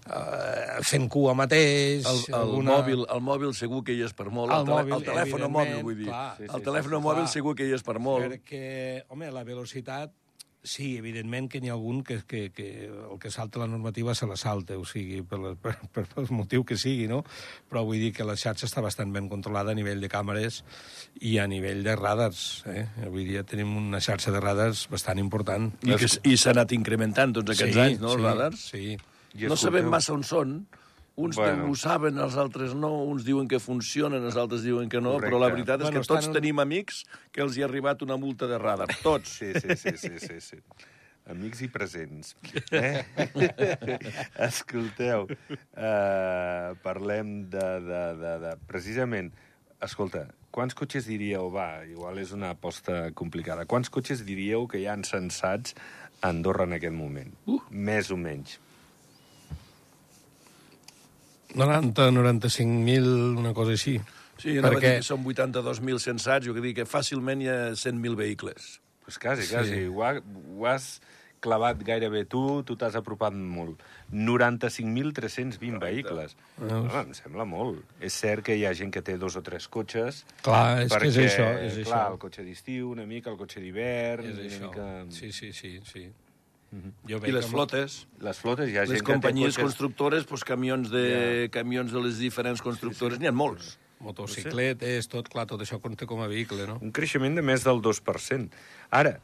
eh, 0.09 0.81
fent 0.81 1.07
cua 1.09 1.33
mateix... 1.37 2.05
El, 2.05 2.21
el, 2.27 2.33
alguna- 2.39 2.77
mòbil, 2.79 3.05
el 3.13 3.21
mòbil 3.21 3.53
segur 3.53 3.83
que 3.85 3.93
hi 3.93 4.01
és 4.01 4.13
per 4.17 4.29
molt. 4.33 4.51
El 4.51 4.63
El, 4.63 4.65
mòbil, 4.71 4.93
el 4.97 5.03
telèfon 5.05 5.45
mòbil, 5.51 5.81
vull 5.83 5.97
dir. 5.99 6.07
clar. 6.07 6.37
Sí, 6.37 6.47
sí, 6.47 6.55
el 6.55 6.63
telèfon 6.65 6.89
sí, 6.89 6.97
sí, 6.97 7.03
mòbil 7.05 7.23
clar. 7.25 7.33
segur 7.35 7.55
que 7.55 7.67
hi 7.67 7.73
és 7.77 7.83
per 7.83 7.99
molt. 7.99 8.25
Perquè, 8.25 9.03
home, 9.09 9.29
la 9.31 9.43
velocitat 9.43 10.11
Sí, 10.63 10.91
evidentment 10.99 11.47
que 11.49 11.57
n'hi 11.59 11.71
ha 11.71 11.73
algun 11.73 12.03
que, 12.05 12.19
que, 12.29 12.51
que 12.53 12.65
el 12.85 13.17
que 13.19 13.31
salta 13.33 13.57
la 13.57 13.65
normativa 13.65 14.13
se 14.13 14.27
la 14.29 14.35
salta, 14.37 14.75
o 14.77 14.83
sigui, 14.85 15.23
per, 15.25 15.39
la- 15.41 15.55
per, 15.57 15.73
per, 15.89 16.03
el 16.21 16.27
motiu 16.29 16.61
que 16.63 16.77
sigui, 16.77 17.07
no? 17.09 17.23
Però 17.71 17.81
vull 17.87 17.97
dir 17.97 18.11
que 18.13 18.27
la 18.27 18.35
xarxa 18.37 18.67
està 18.69 18.83
bastant 18.85 19.09
ben 19.15 19.25
controlada 19.31 19.73
a 19.73 19.77
nivell 19.79 20.03
de 20.03 20.09
càmeres 20.13 20.59
i 21.25 21.39
a 21.41 21.47
nivell 21.49 21.81
de 21.87 21.95
radars. 21.97 22.43
Eh? 22.69 22.85
Avui 23.07 23.25
dia 23.25 23.41
tenim 23.41 23.73
una 23.79 23.97
xarxa 24.05 24.29
de 24.35 24.39
radars 24.43 24.85
bastant 24.93 25.17
important. 25.17 25.71
I, 25.81 25.97
que, 25.97 26.11
i 26.29 26.37
s'ha 26.37 26.53
anat 26.53 26.77
incrementant 26.77 27.33
tots 27.39 27.55
aquests 27.57 27.81
anys, 27.87 27.99
no, 28.05 28.13
els 28.13 28.21
sí, 28.21 28.27
radars? 28.29 28.67
Sí, 28.75 28.85
I 28.93 28.99
no 29.49 29.55
escolteu- 29.55 29.63
sabem 29.65 29.89
massa 29.89 30.13
on 30.13 30.21
són. 30.29 30.53
Uns 31.15 31.35
Bueno. 31.35 31.67
ho 31.69 31.75
saben, 31.75 32.17
els 32.17 32.37
altres 32.39 32.73
no. 32.73 33.03
Uns 33.03 33.25
diuen 33.27 33.47
que 33.47 33.59
funcionen, 33.59 34.23
els 34.23 34.37
altres 34.39 34.63
diuen 34.63 34.87
que 34.89 35.01
no. 35.01 35.17
Correcte. 35.17 35.27
Però 35.35 35.39
la 35.41 35.49
veritat 35.53 35.81
és 35.81 35.89
Bueno, 35.89 35.99
que 36.01 36.07
tots 36.07 36.19
estan- 36.25 36.33
tenim 36.39 36.59
amics 36.59 37.03
que 37.31 37.41
els 37.41 37.57
hi 37.57 37.61
ha 37.61 37.65
arribat 37.65 38.01
una 38.01 38.15
multa 38.17 38.47
de 38.47 38.57
radar. 38.57 38.87
Tots. 39.03 39.29
Sí, 39.41 39.51
sí, 39.59 39.75
sí, 39.75 39.97
sí, 39.97 40.19
sí, 40.19 40.39
sí. 40.41 40.57
Amics 41.29 41.61
i 41.61 41.67
presents. 41.67 42.35
Eh? 42.71 43.03
Escolteu, 44.47 45.27
uh, 45.29 46.73
parlem 46.83 47.49
de, 47.49 47.67
de, 47.85 48.01
de, 48.21 48.33
de... 48.45 48.53
Precisament, 48.67 49.29
escolta, 49.83 50.25
quants 50.51 50.73
cotxes 50.77 51.05
diríeu, 51.07 51.49
va, 51.53 51.83
igual 51.89 52.17
és 52.23 52.33
una 52.35 52.51
aposta 52.55 53.11
complicada, 53.13 53.67
quants 53.69 53.89
cotxes 53.93 54.25
diríeu 54.27 54.67
que 54.71 54.81
hi 54.81 54.87
han 54.91 55.03
censats 55.07 55.75
a 56.21 56.29
Andorra 56.33 56.65
en 56.69 56.73
aquest 56.79 56.95
moment? 56.97 57.31
Uh. 57.45 57.59
Més 57.69 58.11
o 58.11 58.17
menys. 58.17 58.57
90, 61.55 62.09
95.000, 62.11 63.37
una 63.37 63.53
cosa 63.53 63.71
així. 63.71 63.99
Sí, 64.41 64.57
anava 64.57 64.75
Perquè- 64.75 64.95
dir 64.95 64.97
que 65.01 65.03
són 65.03 65.23
82.000 65.25 65.99
censats, 65.99 66.45
jo 66.47 66.53
que 66.53 66.61
dic 66.61 66.75
que 66.81 66.85
fàcilment 66.89 67.41
hi 67.43 67.47
ha 67.49 67.59
100.000 67.75 68.15
vehicles. 68.15 68.79
Pues 69.03 69.17
quasi, 69.19 69.43
Sí. 69.43 69.53
quasi. 69.53 69.85
Ho, 69.87 70.03
ha, 70.03 70.21
ho 70.57 70.65
has 70.67 71.01
clavat 71.41 71.79
gairebé 71.83 72.25
tu, 72.25 72.61
tu 72.63 72.75
t'has 72.77 72.95
apropat 72.95 73.33
molt. 73.33 73.81
95.320 74.11 75.79
vehicles. 75.79 76.35
Veus? 76.57 76.71
Home, 76.93 77.01
em 77.07 77.13
sembla 77.17 77.45
molt. 77.45 77.81
És 77.99 78.13
cert 78.13 78.43
que 78.45 78.55
hi 78.57 78.65
ha 78.65 78.73
gent 78.77 78.91
que 78.93 79.01
té 79.01 79.17
dos 79.17 79.35
o 79.35 79.41
tres 79.45 79.67
cotxes. 79.67 80.23
Clar, 80.45 80.83
és 80.85 80.93
que 80.93 81.07
és 81.09 81.17
això, 81.17 81.47
és 81.61 81.79
clar, 81.87 82.05
això. 82.07 82.11
el 82.13 82.19
cotxe 82.21 82.43
d'estiu, 82.45 82.91
una 82.91 83.05
mica, 83.09 83.31
el 83.33 83.37
cotxe 83.37 83.59
d'hivern... 83.63 84.25
És 84.29 84.37
una 84.37 84.45
això. 84.49 84.69
Mica... 84.69 84.89
Sí, 85.17 85.31
sí, 85.31 85.51
sí, 85.53 85.79
sí. 85.85 86.07
Jo 87.09 87.17
I 87.19 87.31
les 87.31 87.45
que- 87.45 87.51
flotes. 87.51 87.95
Les 88.23 88.37
flotes, 88.39 88.69
hi 88.69 88.77
ha 88.77 88.85
Les 88.85 88.93
gent 88.93 89.01
que 89.01 89.05
té 89.05 89.11
companyies 89.13 89.55
cotxes... 89.55 89.63
constructores, 89.63 90.25
doncs, 90.29 90.43
camions, 90.47 90.91
de, 90.91 91.49
camions 91.51 91.91
de 91.91 91.99
les 91.99 92.17
diferents 92.21 92.61
constructores, 92.63 93.19
n'hi 93.19 93.27
ha 93.27 93.33
molts. 93.35 93.77
Motocicletes, 94.01 95.07
tot, 95.11 95.27
clar, 95.29 95.45
tot 95.49 95.61
això 95.61 95.77
compta 95.81 96.07
com 96.09 96.21
a 96.23 96.29
vehicle, 96.31 96.65
no? 96.69 96.79
Un 96.81 96.93
creixement 96.95 97.35
de 97.37 97.43
més 97.45 97.65
del 97.67 97.81
2%. 97.83 98.49
Ara, 98.97 99.19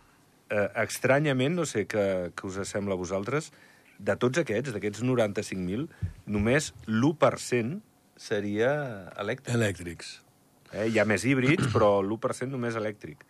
eh, 0.49 0.67
estranyament, 0.83 1.55
no 1.55 1.65
sé 1.65 1.87
què, 1.87 2.33
què 2.35 2.45
us 2.51 2.59
sembla 2.69 2.93
a 2.93 2.99
vosaltres, 2.99 3.51
de 3.97 4.15
tots 4.19 4.37
aquests, 4.43 4.73
d'aquests 4.75 5.01
95.000, 5.01 5.87
només 6.27 6.73
l'1% 6.85 7.79
seria 8.17 8.71
elèctric. 9.17 9.55
Elèctrics. 9.55 10.11
Eh? 10.73 10.89
Hi 10.91 10.99
ha 10.99 11.05
més 11.09 11.23
híbrids, 11.25 11.71
però 11.73 12.01
l'1% 12.03 12.51
només 12.51 12.75
elèctric. 12.75 13.23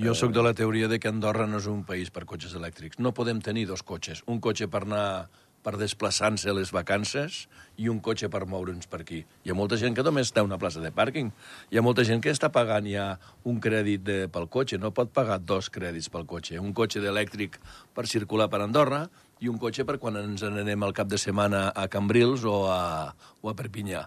Jo 0.00 0.14
sóc 0.16 0.32
de 0.32 0.40
la 0.40 0.54
teoria 0.56 0.88
de 0.88 0.96
que 0.96 1.10
Andorra 1.12 1.44
no 1.44 1.58
és 1.60 1.66
un 1.68 1.82
país 1.84 2.08
per 2.08 2.22
cotxes 2.24 2.54
elèctrics. 2.56 2.96
No 3.04 3.10
podem 3.12 3.42
tenir 3.44 3.66
dos 3.68 3.82
cotxes. 3.84 4.22
Un 4.32 4.38
cotxe 4.40 4.64
per 4.72 4.86
anar 4.86 5.28
per 5.60 5.74
desplaçar-se 5.76 6.48
a 6.48 6.54
les 6.56 6.70
vacances 6.72 7.42
i 7.76 7.90
un 7.92 7.98
cotxe 8.00 8.30
per 8.32 8.46
moure'ns 8.48 8.88
per 8.88 9.02
aquí. 9.02 9.18
Hi 9.44 9.52
ha 9.52 9.56
molta 9.58 9.76
gent 9.76 9.92
que 9.98 10.04
només 10.06 10.32
té 10.32 10.40
una 10.40 10.56
plaça 10.62 10.80
de 10.80 10.88
pàrquing. 10.88 11.28
Hi 11.68 11.76
ha 11.76 11.84
molta 11.84 12.06
gent 12.08 12.24
que 12.24 12.32
està 12.32 12.48
pagant 12.48 12.88
ja 12.88 13.10
un 13.44 13.60
crèdit 13.60 14.06
de, 14.06 14.16
pel 14.32 14.48
cotxe. 14.48 14.80
No 14.80 14.88
pot 14.96 15.12
pagar 15.12 15.36
dos 15.44 15.68
crèdits 15.68 16.08
pel 16.08 16.24
cotxe. 16.24 16.56
Un 16.56 16.72
cotxe 16.72 17.04
d'elèctric 17.04 17.60
per 17.92 18.06
circular 18.08 18.48
per 18.48 18.62
Andorra 18.64 19.02
i 19.44 19.52
un 19.52 19.60
cotxe 19.60 19.84
per 19.84 19.98
quan 20.00 20.16
ens 20.16 20.48
n'anem 20.48 20.80
al 20.80 20.96
cap 20.96 21.12
de 21.12 21.20
setmana 21.20 21.66
a 21.76 21.88
Cambrils 21.92 22.48
o 22.48 22.62
a, 22.72 23.12
o 23.44 23.52
a 23.52 23.56
Perpinyà. 23.56 24.06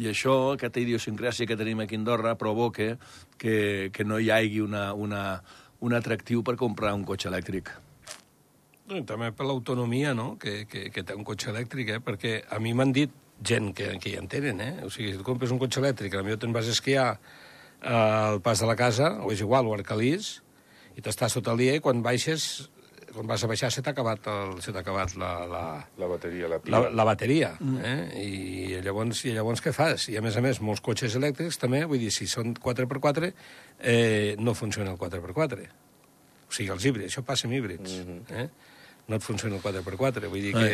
I 0.00 0.08
això, 0.08 0.54
aquesta 0.54 0.80
idiosincràsia 0.80 1.46
que 1.48 1.56
tenim 1.60 1.82
aquí 1.84 1.98
a 1.98 2.00
Andorra, 2.00 2.36
provoca 2.40 2.94
que, 3.38 3.90
que 3.92 4.04
no 4.08 4.18
hi 4.18 4.30
hagi 4.32 4.62
una, 4.64 4.92
una, 4.94 5.42
un 5.84 5.96
atractiu 5.98 6.44
per 6.46 6.56
comprar 6.60 6.94
un 6.96 7.04
cotxe 7.04 7.28
elèctric. 7.28 7.68
I 8.92 9.02
també 9.08 9.30
per 9.36 9.46
l'autonomia, 9.48 10.14
no?, 10.16 10.34
que, 10.40 10.62
que, 10.68 10.88
que 10.92 11.04
té 11.04 11.16
un 11.16 11.24
cotxe 11.24 11.52
elèctric, 11.52 11.94
eh? 11.96 12.00
Perquè 12.04 12.38
a 12.48 12.60
mi 12.60 12.72
m'han 12.76 12.92
dit 12.92 13.12
gent 13.44 13.72
que, 13.76 13.94
que 14.00 14.12
hi 14.12 14.18
entenen, 14.20 14.60
eh? 14.60 14.72
O 14.86 14.90
sigui, 14.92 15.12
si 15.12 15.20
tu 15.20 15.26
compres 15.26 15.52
un 15.52 15.60
cotxe 15.60 15.80
elèctric, 15.82 16.16
potser 16.16 16.38
te'n 16.40 16.56
vas 16.56 16.68
a 16.68 16.76
esquiar 16.76 17.06
al 17.82 18.40
pas 18.44 18.60
de 18.60 18.68
la 18.68 18.76
casa, 18.78 19.18
o 19.24 19.32
és 19.34 19.42
igual, 19.44 19.68
o 19.68 19.74
a 19.74 19.80
Arcalís, 19.80 20.38
i 20.96 21.04
t'estàs 21.04 21.36
sota 21.36 21.54
i 21.56 21.80
quan 21.80 22.02
baixes, 22.04 22.70
quan 23.12 23.28
vas 23.28 23.44
a 23.44 23.48
baixar 23.50 23.70
se 23.72 23.82
t'ha 23.84 23.92
acabat, 23.94 24.26
el, 24.32 24.56
se 24.64 24.72
acabat 24.76 25.14
la, 25.20 25.30
la, 25.46 25.62
La 26.00 26.08
bateria, 26.10 26.48
la 26.48 26.56
la, 26.56 26.60
pila. 26.64 26.82
la 26.90 27.04
bateria. 27.04 27.52
Eh? 27.60 28.22
I, 28.22 28.80
llavors, 28.84 29.24
I 29.28 29.36
llavors 29.36 29.62
què 29.64 29.72
fas? 29.76 30.08
I 30.12 30.18
a 30.18 30.24
més 30.24 30.36
a 30.36 30.42
més, 30.44 30.60
molts 30.64 30.82
cotxes 30.84 31.16
elèctrics 31.20 31.60
també, 31.60 31.84
vull 31.88 32.00
dir, 32.02 32.10
si 32.14 32.26
són 32.30 32.54
4x4, 32.54 33.32
eh, 33.80 34.34
no 34.40 34.54
funciona 34.58 34.94
el 34.94 35.00
4x4. 35.00 35.70
O 36.48 36.52
sigui, 36.52 36.70
els 36.74 36.84
híbrids, 36.84 37.12
això 37.12 37.24
passa 37.24 37.48
amb 37.48 37.56
híbrids. 37.56 37.98
Mm 38.00 38.20
-hmm. 38.28 38.44
eh? 38.44 38.71
No 39.10 39.18
et 39.18 39.24
funciona 39.24 39.56
el 39.58 39.62
4x4, 39.64 40.28
vull 40.30 40.44
dir 40.44 40.52
que 40.54 40.66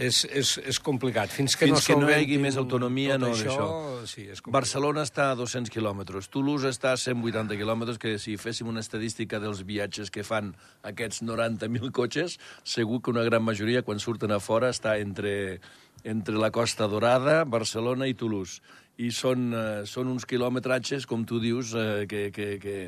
és, 0.00 0.22
és, 0.24 0.52
és 0.72 0.78
complicat. 0.80 1.28
Fins 1.30 1.52
que 1.58 1.66
Fins 1.68 1.76
no 1.76 1.82
que 1.84 1.96
no 2.00 2.08
hi 2.08 2.14
hagi 2.16 2.38
més 2.40 2.56
autonomia, 2.60 3.18
no, 3.20 3.28
això, 3.34 3.52
d'això. 3.52 3.66
Sí, 4.08 4.24
és 4.24 4.40
complicat. 4.40 4.54
Barcelona 4.56 5.04
està 5.04 5.28
a 5.32 5.36
200 5.38 5.72
quilòmetres, 5.74 6.30
Toulouse 6.32 6.72
està 6.72 6.94
a 6.96 7.00
180 7.00 7.58
quilòmetres, 7.60 8.00
que 8.00 8.16
si 8.22 8.38
féssim 8.40 8.72
una 8.72 8.80
estadística 8.84 9.40
dels 9.42 9.60
viatges 9.68 10.10
que 10.14 10.24
fan 10.24 10.54
aquests 10.88 11.20
90.000 11.28 11.92
cotxes, 11.92 12.38
segur 12.64 13.02
que 13.02 13.12
una 13.12 13.26
gran 13.28 13.44
majoria, 13.44 13.84
quan 13.84 14.00
surten 14.00 14.32
a 14.32 14.40
fora, 14.40 14.72
està 14.72 14.96
entre, 15.02 15.60
entre 16.08 16.40
la 16.40 16.50
Costa 16.54 16.88
Dorada, 16.88 17.42
Barcelona 17.44 18.08
i 18.08 18.16
Toulouse. 18.16 18.62
I 18.98 19.12
són, 19.14 19.52
eh, 19.54 19.86
són 19.86 20.10
uns 20.10 20.26
quilòmetratges, 20.26 21.06
com 21.06 21.24
tu 21.24 21.38
dius, 21.42 21.74
eh, 21.78 22.06
que, 22.10 22.28
que, 22.34 22.48
que 22.58 22.78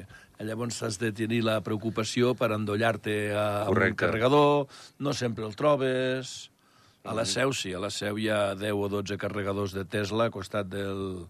llavors 0.42 0.80
has 0.82 0.98
de 0.98 1.12
tenir 1.14 1.42
la 1.46 1.60
preocupació 1.62 2.32
per 2.34 2.50
endollar-te 2.56 3.18
a, 3.30 3.44
a 3.62 3.68
un 3.68 3.76
Correcte. 3.76 4.06
carregador, 4.06 4.66
no 4.98 5.14
sempre 5.14 5.46
el 5.46 5.54
trobes... 5.58 6.50
A 7.00 7.14
la 7.16 7.24
Seu 7.24 7.54
sí, 7.56 7.70
a 7.72 7.78
la 7.80 7.88
Seu 7.88 8.18
hi 8.20 8.26
ha 8.28 8.54
10 8.60 8.76
o 8.76 8.88
12 8.92 9.16
carregadors 9.16 9.72
de 9.72 9.86
Tesla 9.88 10.26
a 10.28 10.32
costat 10.34 10.66
del, 10.68 11.24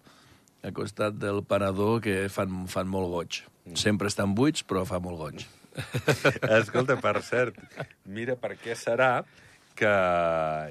a 0.66 0.72
costat 0.74 1.14
del 1.14 1.44
parador 1.46 2.00
que 2.02 2.24
fan, 2.26 2.64
fan 2.66 2.90
molt 2.90 3.12
goig. 3.12 3.38
Sempre 3.78 4.10
estan 4.10 4.34
buits, 4.34 4.64
però 4.66 4.82
fa 4.88 4.98
molt 4.98 5.20
goig. 5.20 5.44
Escolta, 6.58 6.96
per 6.98 7.20
cert, 7.22 7.60
mira 8.02 8.34
per 8.34 8.56
què 8.58 8.74
serà 8.74 9.22
que 9.80 9.90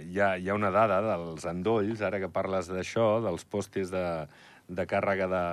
hi 0.06 0.20
ha, 0.22 0.34
hi 0.38 0.50
ha 0.50 0.58
una 0.58 0.70
dada 0.74 1.02
dels 1.08 1.46
endolls, 1.50 2.04
ara 2.06 2.22
que 2.22 2.30
parles 2.32 2.70
d'això, 2.70 3.18
dels 3.26 3.46
postes 3.50 3.90
de, 3.94 4.06
de 4.70 4.86
càrrega 4.90 5.30
de, 5.32 5.46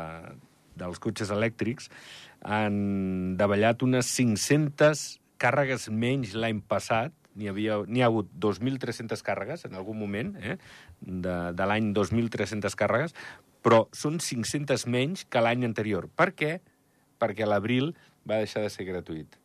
dels 0.76 1.00
cotxes 1.02 1.32
elèctrics, 1.32 1.88
han 2.44 3.36
davallat 3.40 3.82
unes 3.86 4.10
500 4.12 5.06
càrregues 5.40 5.88
menys 5.92 6.34
l'any 6.36 6.60
passat, 6.68 7.14
n'hi 7.36 7.50
havia 7.50 7.80
n'hi 7.84 8.04
ha 8.04 8.10
hagut 8.10 8.28
2.300 8.40 9.24
càrregues 9.24 9.66
en 9.68 9.76
algun 9.76 9.98
moment, 10.00 10.34
eh? 10.40 10.56
de, 11.00 11.36
de 11.56 11.68
l'any 11.68 11.92
2.300 11.96 12.76
càrregues, 12.78 13.16
però 13.64 13.86
són 13.96 14.20
500 14.22 14.86
menys 14.92 15.26
que 15.28 15.42
l'any 15.42 15.66
anterior. 15.66 16.08
Per 16.16 16.30
què? 16.36 16.52
Perquè 17.20 17.44
a 17.44 17.50
l'abril 17.50 17.94
va 18.28 18.40
deixar 18.44 18.62
de 18.64 18.70
ser 18.72 18.86
gratuït. 18.88 19.40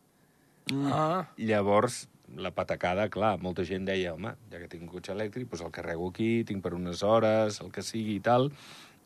Ah, 0.70 1.26
Llavors, 1.36 2.06
la 2.36 2.50
patacada, 2.54 3.08
clar, 3.12 3.34
molta 3.42 3.64
gent 3.68 3.84
deia, 3.88 4.14
home, 4.14 4.34
ja 4.52 4.60
que 4.62 4.68
tinc 4.72 4.86
un 4.86 4.92
cotxe 4.92 5.12
elèctric, 5.12 5.48
doncs 5.50 5.64
el 5.66 5.72
carrego 5.74 6.08
aquí, 6.08 6.44
tinc 6.48 6.62
per 6.64 6.74
unes 6.74 7.02
hores, 7.02 7.60
el 7.60 7.70
que 7.74 7.84
sigui 7.84 8.16
i 8.16 8.24
tal, 8.24 8.50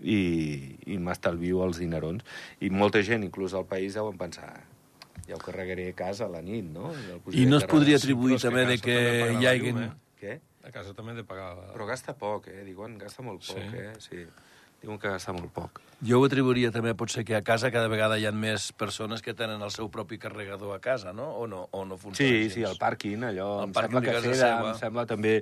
i, 0.00 0.18
i 0.86 0.98
m'estalvio 1.02 1.64
els 1.66 1.80
dinerons. 1.82 2.24
I 2.60 2.70
molta 2.70 3.02
gent, 3.02 3.24
inclús 3.26 3.54
al 3.56 3.66
país, 3.66 3.96
deuen 3.98 4.18
pensar, 4.20 4.52
ja 5.26 5.34
ho 5.34 5.42
carregaré 5.42 5.88
a 5.90 5.96
casa 5.98 6.26
a 6.26 6.32
la 6.32 6.42
nit, 6.42 6.64
no? 6.64 6.92
I 6.92 7.46
no 7.46 7.58
es 7.58 7.64
carregar." 7.64 7.70
podria 7.72 7.96
atribuir 7.96 8.38
també 8.42 8.66
de 8.66 8.78
que 8.78 8.98
hi 8.98 9.40
la 9.40 9.50
hagi... 9.54 9.72
eh? 9.74 9.90
Què? 10.20 10.40
a 10.66 10.72
casa 10.74 10.92
també 10.98 11.12
he 11.14 11.20
de 11.20 11.22
pagar... 11.24 11.52
Però 11.76 11.86
gasta 11.86 12.14
poc, 12.18 12.48
eh? 12.50 12.64
Diuen, 12.66 12.96
gasta 12.98 13.22
molt 13.22 13.44
poc, 13.46 13.58
Sí. 13.58 13.78
eh? 13.78 13.92
Sí. 14.02 14.24
Diuen 14.82 14.98
que 15.00 15.08
gasta 15.08 15.32
molt 15.32 15.50
poc. 15.56 15.80
Jo 16.04 16.18
ho 16.20 16.26
atribuiria 16.28 16.68
també, 16.70 16.92
potser, 16.94 17.24
que 17.24 17.34
a 17.38 17.42
casa 17.42 17.70
cada 17.72 17.88
vegada 17.88 18.18
hi 18.20 18.26
ha 18.28 18.32
més 18.32 18.68
persones 18.76 19.22
que 19.24 19.32
tenen 19.34 19.62
el 19.64 19.70
seu 19.72 19.88
propi 19.90 20.18
carregador 20.20 20.74
a 20.76 20.80
casa, 20.84 21.14
no? 21.16 21.30
O 21.40 21.46
no, 21.48 21.62
o 21.72 21.84
no 21.88 21.96
funciona 21.96 22.28
Sí, 22.30 22.42
gens? 22.42 22.52
sí, 22.54 22.62
el 22.68 22.76
pàrquing, 22.78 23.24
allò... 23.24 23.46
El 23.62 23.70
em 23.70 23.72
pàrquing 23.72 23.96
sembla 23.96 24.02
que 24.04 24.12
casa 24.18 24.28
feia, 24.28 24.42
seva. 24.42 24.70
em 24.74 24.78
sembla 24.82 25.06
també... 25.06 25.36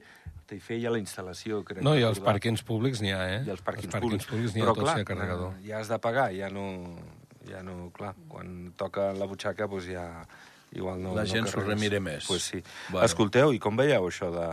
Hi 0.55 0.61
feia 0.63 0.91
la 0.93 1.01
instal·lació, 1.01 1.63
crec. 1.67 1.81
No, 1.83 1.97
i 1.99 2.03
els 2.07 2.21
pàrquings 2.23 2.63
públics 2.63 3.01
n'hi 3.03 3.11
ha, 3.11 3.23
eh? 3.33 3.39
I 3.49 3.51
els 3.51 3.63
pàrquings, 3.65 3.89
els 3.89 3.95
pàrquings 3.97 4.27
públics 4.29 4.55
n'hi 4.55 4.63
ha 4.63 4.67
tots 4.71 4.85
clar, 4.85 4.97
carregador. 5.09 5.55
eh, 5.59 5.67
ja 5.67 5.81
has 5.81 5.89
de 5.91 5.99
pagar, 5.99 6.29
ja 6.37 6.51
no... 6.53 6.67
Ja 7.49 7.63
no, 7.65 7.89
clar, 7.93 8.13
quan 8.31 8.71
toca 8.79 9.11
la 9.19 9.27
butxaca, 9.27 9.67
doncs 9.67 9.89
ja... 9.91 10.05
Igual 10.75 11.03
no, 11.03 11.13
La 11.15 11.25
gent 11.27 11.45
no 11.47 11.51
s'ho 11.53 11.61
remira 11.65 11.99
més. 12.03 12.25
Pues 12.27 12.43
sí. 12.43 12.59
Bueno. 12.61 12.93
Bueno. 12.93 13.05
Escolteu, 13.07 13.53
i 13.55 13.59
com 13.63 13.77
veieu 13.79 14.07
això 14.09 14.31
de 14.35 14.47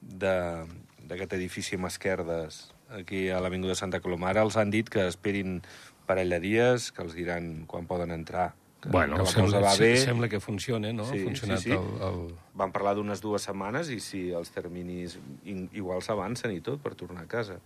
de- 0.00 0.66
d'aquest 1.06 1.32
edifici 1.38 1.74
amb 1.78 1.86
esquerdes 1.88 2.58
aquí 2.90 3.28
a 3.30 3.40
l'Avinguda 3.40 3.74
Santa 3.74 4.00
Coloma? 4.00 4.30
Ara 4.30 4.42
els 4.46 4.56
han 4.56 4.70
dit 4.70 4.88
que 4.88 5.06
esperin 5.08 5.60
parell 6.06 6.30
de 6.30 6.40
dies, 6.40 6.92
que 6.92 7.02
els 7.02 7.14
diran 7.14 7.64
quan 7.66 7.86
poden 7.86 8.10
entrar. 8.14 8.52
Que, 8.80 8.90
Bueno, 8.92 9.16
que 9.16 9.22
la 9.24 9.30
sembla, 9.30 9.58
cosa 9.58 9.60
va 9.64 9.76
bé. 9.80 9.96
sembla 9.96 10.28
que 10.28 10.38
funcione, 10.38 10.92
no? 10.92 11.04
Sí, 11.08 11.18
ha 11.20 11.24
funcionat 11.24 11.58
sí, 11.58 11.70
sí. 11.70 11.76
El, 11.76 12.02
el... 12.06 12.34
Van 12.54 12.70
parlar 12.72 12.94
d'unes 12.94 13.20
dues 13.24 13.42
setmanes 13.48 13.88
i 13.90 13.98
si 14.00 14.28
els 14.30 14.50
terminis 14.54 15.16
in- 15.44 15.70
igual 15.72 16.02
s'avancen 16.02 16.52
i 16.54 16.60
tot 16.60 16.78
per 16.84 16.94
tornar 16.94 17.24
a 17.24 17.26
casa. 17.26 17.56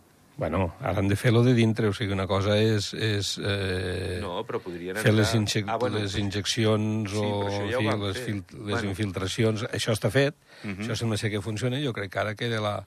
Bueno, 0.40 0.70
ara 0.80 0.96
han 1.02 1.09
de 1.11 1.16
fer 1.20 1.33
lo 1.35 1.42
de 1.42 1.52
dintre, 1.52 1.88
o 1.90 1.92
sigui, 1.92 2.14
una 2.14 2.26
cosa 2.26 2.54
és, 2.56 2.94
és 2.94 3.35
eh, 3.44 4.20
No, 4.22 4.38
però 4.48 4.61
podrien 4.62 4.96
fer 4.96 5.12
les, 5.12 5.35
injec 5.35 5.66
Ah, 5.68 5.76
bueno, 5.76 5.98
les 5.98 6.14
injeccions 6.16 7.11
sí, 7.11 7.18
o 7.20 7.50
ja 7.68 7.78
fi, 7.83 7.90
les, 8.06 8.18
fil 8.24 8.38
les 8.64 8.78
Bueno. 8.78 8.88
infiltracions. 8.94 9.64
Això 9.68 9.92
està 9.92 10.09
fet, 10.11 10.35
Mhm. 10.64 10.87
això 10.87 10.96
sembla 10.96 11.18
ser 11.18 11.30
que 11.30 11.42
funciona. 11.42 11.76
Jo 11.85 11.92
crec 11.92 12.12
que 12.12 12.18
ara 12.20 12.35
queda 12.35 12.61
la, 12.62 12.87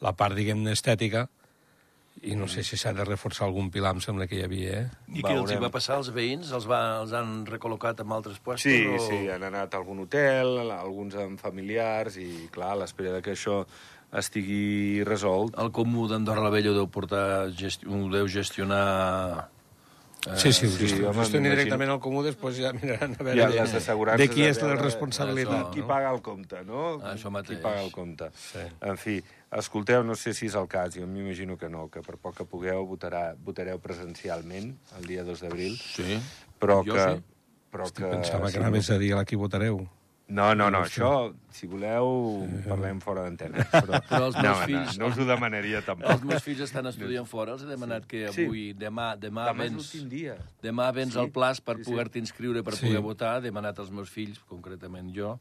la 0.00 0.12
part, 0.16 0.34
diguem-ne, 0.34 0.72
estètica, 0.72 1.28
i 2.24 2.34
no 2.38 2.48
sé 2.48 2.64
si 2.64 2.78
s'ha 2.80 2.92
de 2.96 3.04
reforçar 3.04 3.46
algun 3.46 3.70
pilar, 3.72 3.94
em 3.94 4.02
sembla 4.04 4.26
que 4.30 4.38
hi 4.38 4.44
havia, 4.46 4.76
eh? 4.80 4.84
I 5.12 5.24
què 5.24 5.34
els 5.36 5.52
hi 5.52 5.58
va 5.60 5.70
passar 5.72 5.98
als 6.00 6.10
veïns? 6.14 6.52
Els, 6.56 6.66
va, 6.70 6.80
els 7.02 7.12
han 7.16 7.42
recol·locat 7.48 8.00
en 8.04 8.14
altres 8.16 8.40
puestos? 8.40 8.64
Sí, 8.64 8.86
o... 8.88 9.00
sí, 9.04 9.24
han 9.32 9.44
anat 9.50 9.74
a 9.74 9.82
algun 9.82 10.04
hotel, 10.06 10.56
alguns 10.72 11.18
amb 11.20 11.40
familiars, 11.40 12.16
i 12.20 12.48
clar, 12.54 12.72
a 12.74 12.80
l'espera 12.84 13.20
que 13.24 13.34
això 13.36 13.62
estigui 14.14 15.02
resolt. 15.06 15.56
El 15.60 15.72
comú 15.74 16.06
d'Andorra 16.10 16.46
la 16.46 16.52
Vella 16.54 16.72
ho 16.72 16.78
deu 16.78 16.88
portar, 16.90 17.50
gesti 17.58 17.88
ho 17.90 18.06
deu 18.12 18.30
gestionar... 18.30 19.50
eh, 20.26 20.36
Sí, 20.36 20.52
sí, 20.52 20.68
sí, 20.68 20.88
sí 20.88 21.02
home, 21.02 21.12
m'imagino. 21.12 21.50
directament 21.50 21.90
al 21.90 22.00
comú, 22.00 22.22
després 22.24 22.56
ja 22.56 22.72
miraran 22.72 23.16
a 23.18 23.22
veure 23.22 23.40
Ja 23.42 23.48
de, 23.50 23.60
les 23.60 23.74
assegurances... 23.74 24.28
de 24.28 24.34
qui 24.34 24.42
és 24.46 24.60
la 24.62 24.74
responsabilitat. 24.76 25.66
això, 25.66 25.72
Qui 25.74 25.80
no? 25.80 25.86
paga 25.86 26.10
el 26.14 26.22
compte, 26.22 26.62
no? 26.64 26.84
Això 27.12 27.30
mateix. 27.30 27.58
Qui 27.58 27.62
paga 27.62 27.82
el 27.84 27.90
compte. 27.92 28.30
Sí. 28.34 28.64
En 28.80 28.96
fi, 28.96 29.18
escolteu, 29.52 30.02
no 30.04 30.14
sé 30.14 30.32
si 30.34 30.46
és 30.46 30.54
el 30.54 30.66
cas, 30.68 30.94
jo 30.96 31.06
m'imagino 31.06 31.56
que 31.58 31.68
no, 31.68 31.88
que 31.88 32.00
per 32.02 32.16
poc 32.16 32.36
que 32.38 32.44
pugueu 32.44 32.86
votarà, 32.86 33.34
votareu 33.36 33.78
presencialment 33.78 34.72
el 34.98 35.06
dia 35.06 35.24
2 35.24 35.40
d'abril, 35.44 35.76
Sí. 35.78 36.18
però 36.60 36.82
Jo 36.84 36.94
que... 36.94 37.04
sí. 37.14 37.22
Però 37.74 37.88
que... 37.90 38.06
Pensava 38.06 38.46
si 38.48 38.54
que 38.54 38.60
anaves 38.62 38.88
a 38.90 38.98
dir 38.98 39.14
a 39.18 39.24
qui 39.24 39.34
votareu. 39.34 39.80
No, 40.26 40.54
no, 40.54 40.70
no, 40.72 40.78
això, 40.86 41.34
si 41.52 41.66
voleu, 41.68 42.46
parlem 42.66 42.98
fora 43.04 43.26
d'antena. 43.26 43.66
Però, 43.70 43.98
Però 44.08 44.26
els 44.30 44.36
no, 44.38 44.42
meus 44.42 44.58
no, 44.58 44.64
fills- 44.70 44.98
no 44.98 45.10
us 45.12 45.18
ho 45.20 45.26
demanaria 45.28 45.82
tampoc. 45.84 46.08
Els 46.14 46.24
meus 46.24 46.42
fills 46.42 46.62
estan 46.64 46.86
estudiant 46.88 47.26
fora, 47.28 47.52
els 47.52 47.62
he 47.62 47.66
demanat 47.68 48.06
que 48.08 48.22
Sí. 48.32 48.46
avui, 48.46 48.72
demà, 48.72 49.10
demà, 49.20 49.44
Demà 49.50 49.66
és 49.66 49.70
vens, 49.74 49.92
l'últim 49.92 50.08
dia. 50.08 50.38
demà 50.64 50.90
vens 50.96 51.12
Sí, 51.12 51.18
al 51.20 51.28
plaç 51.30 51.60
per 51.60 51.76
sí, 51.76 51.84
sí. 51.84 51.90
poder-te 51.90 52.18
inscriure, 52.18 52.62
per 52.64 52.72
Sí. 52.74 52.86
poder 52.86 53.00
votar. 53.04 53.36
He 53.38 53.50
demanat 53.50 53.78
als 53.78 53.90
meus 53.90 54.08
fills, 54.08 54.40
concretament 54.48 55.12
jo, 55.14 55.38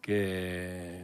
que, 0.00 1.02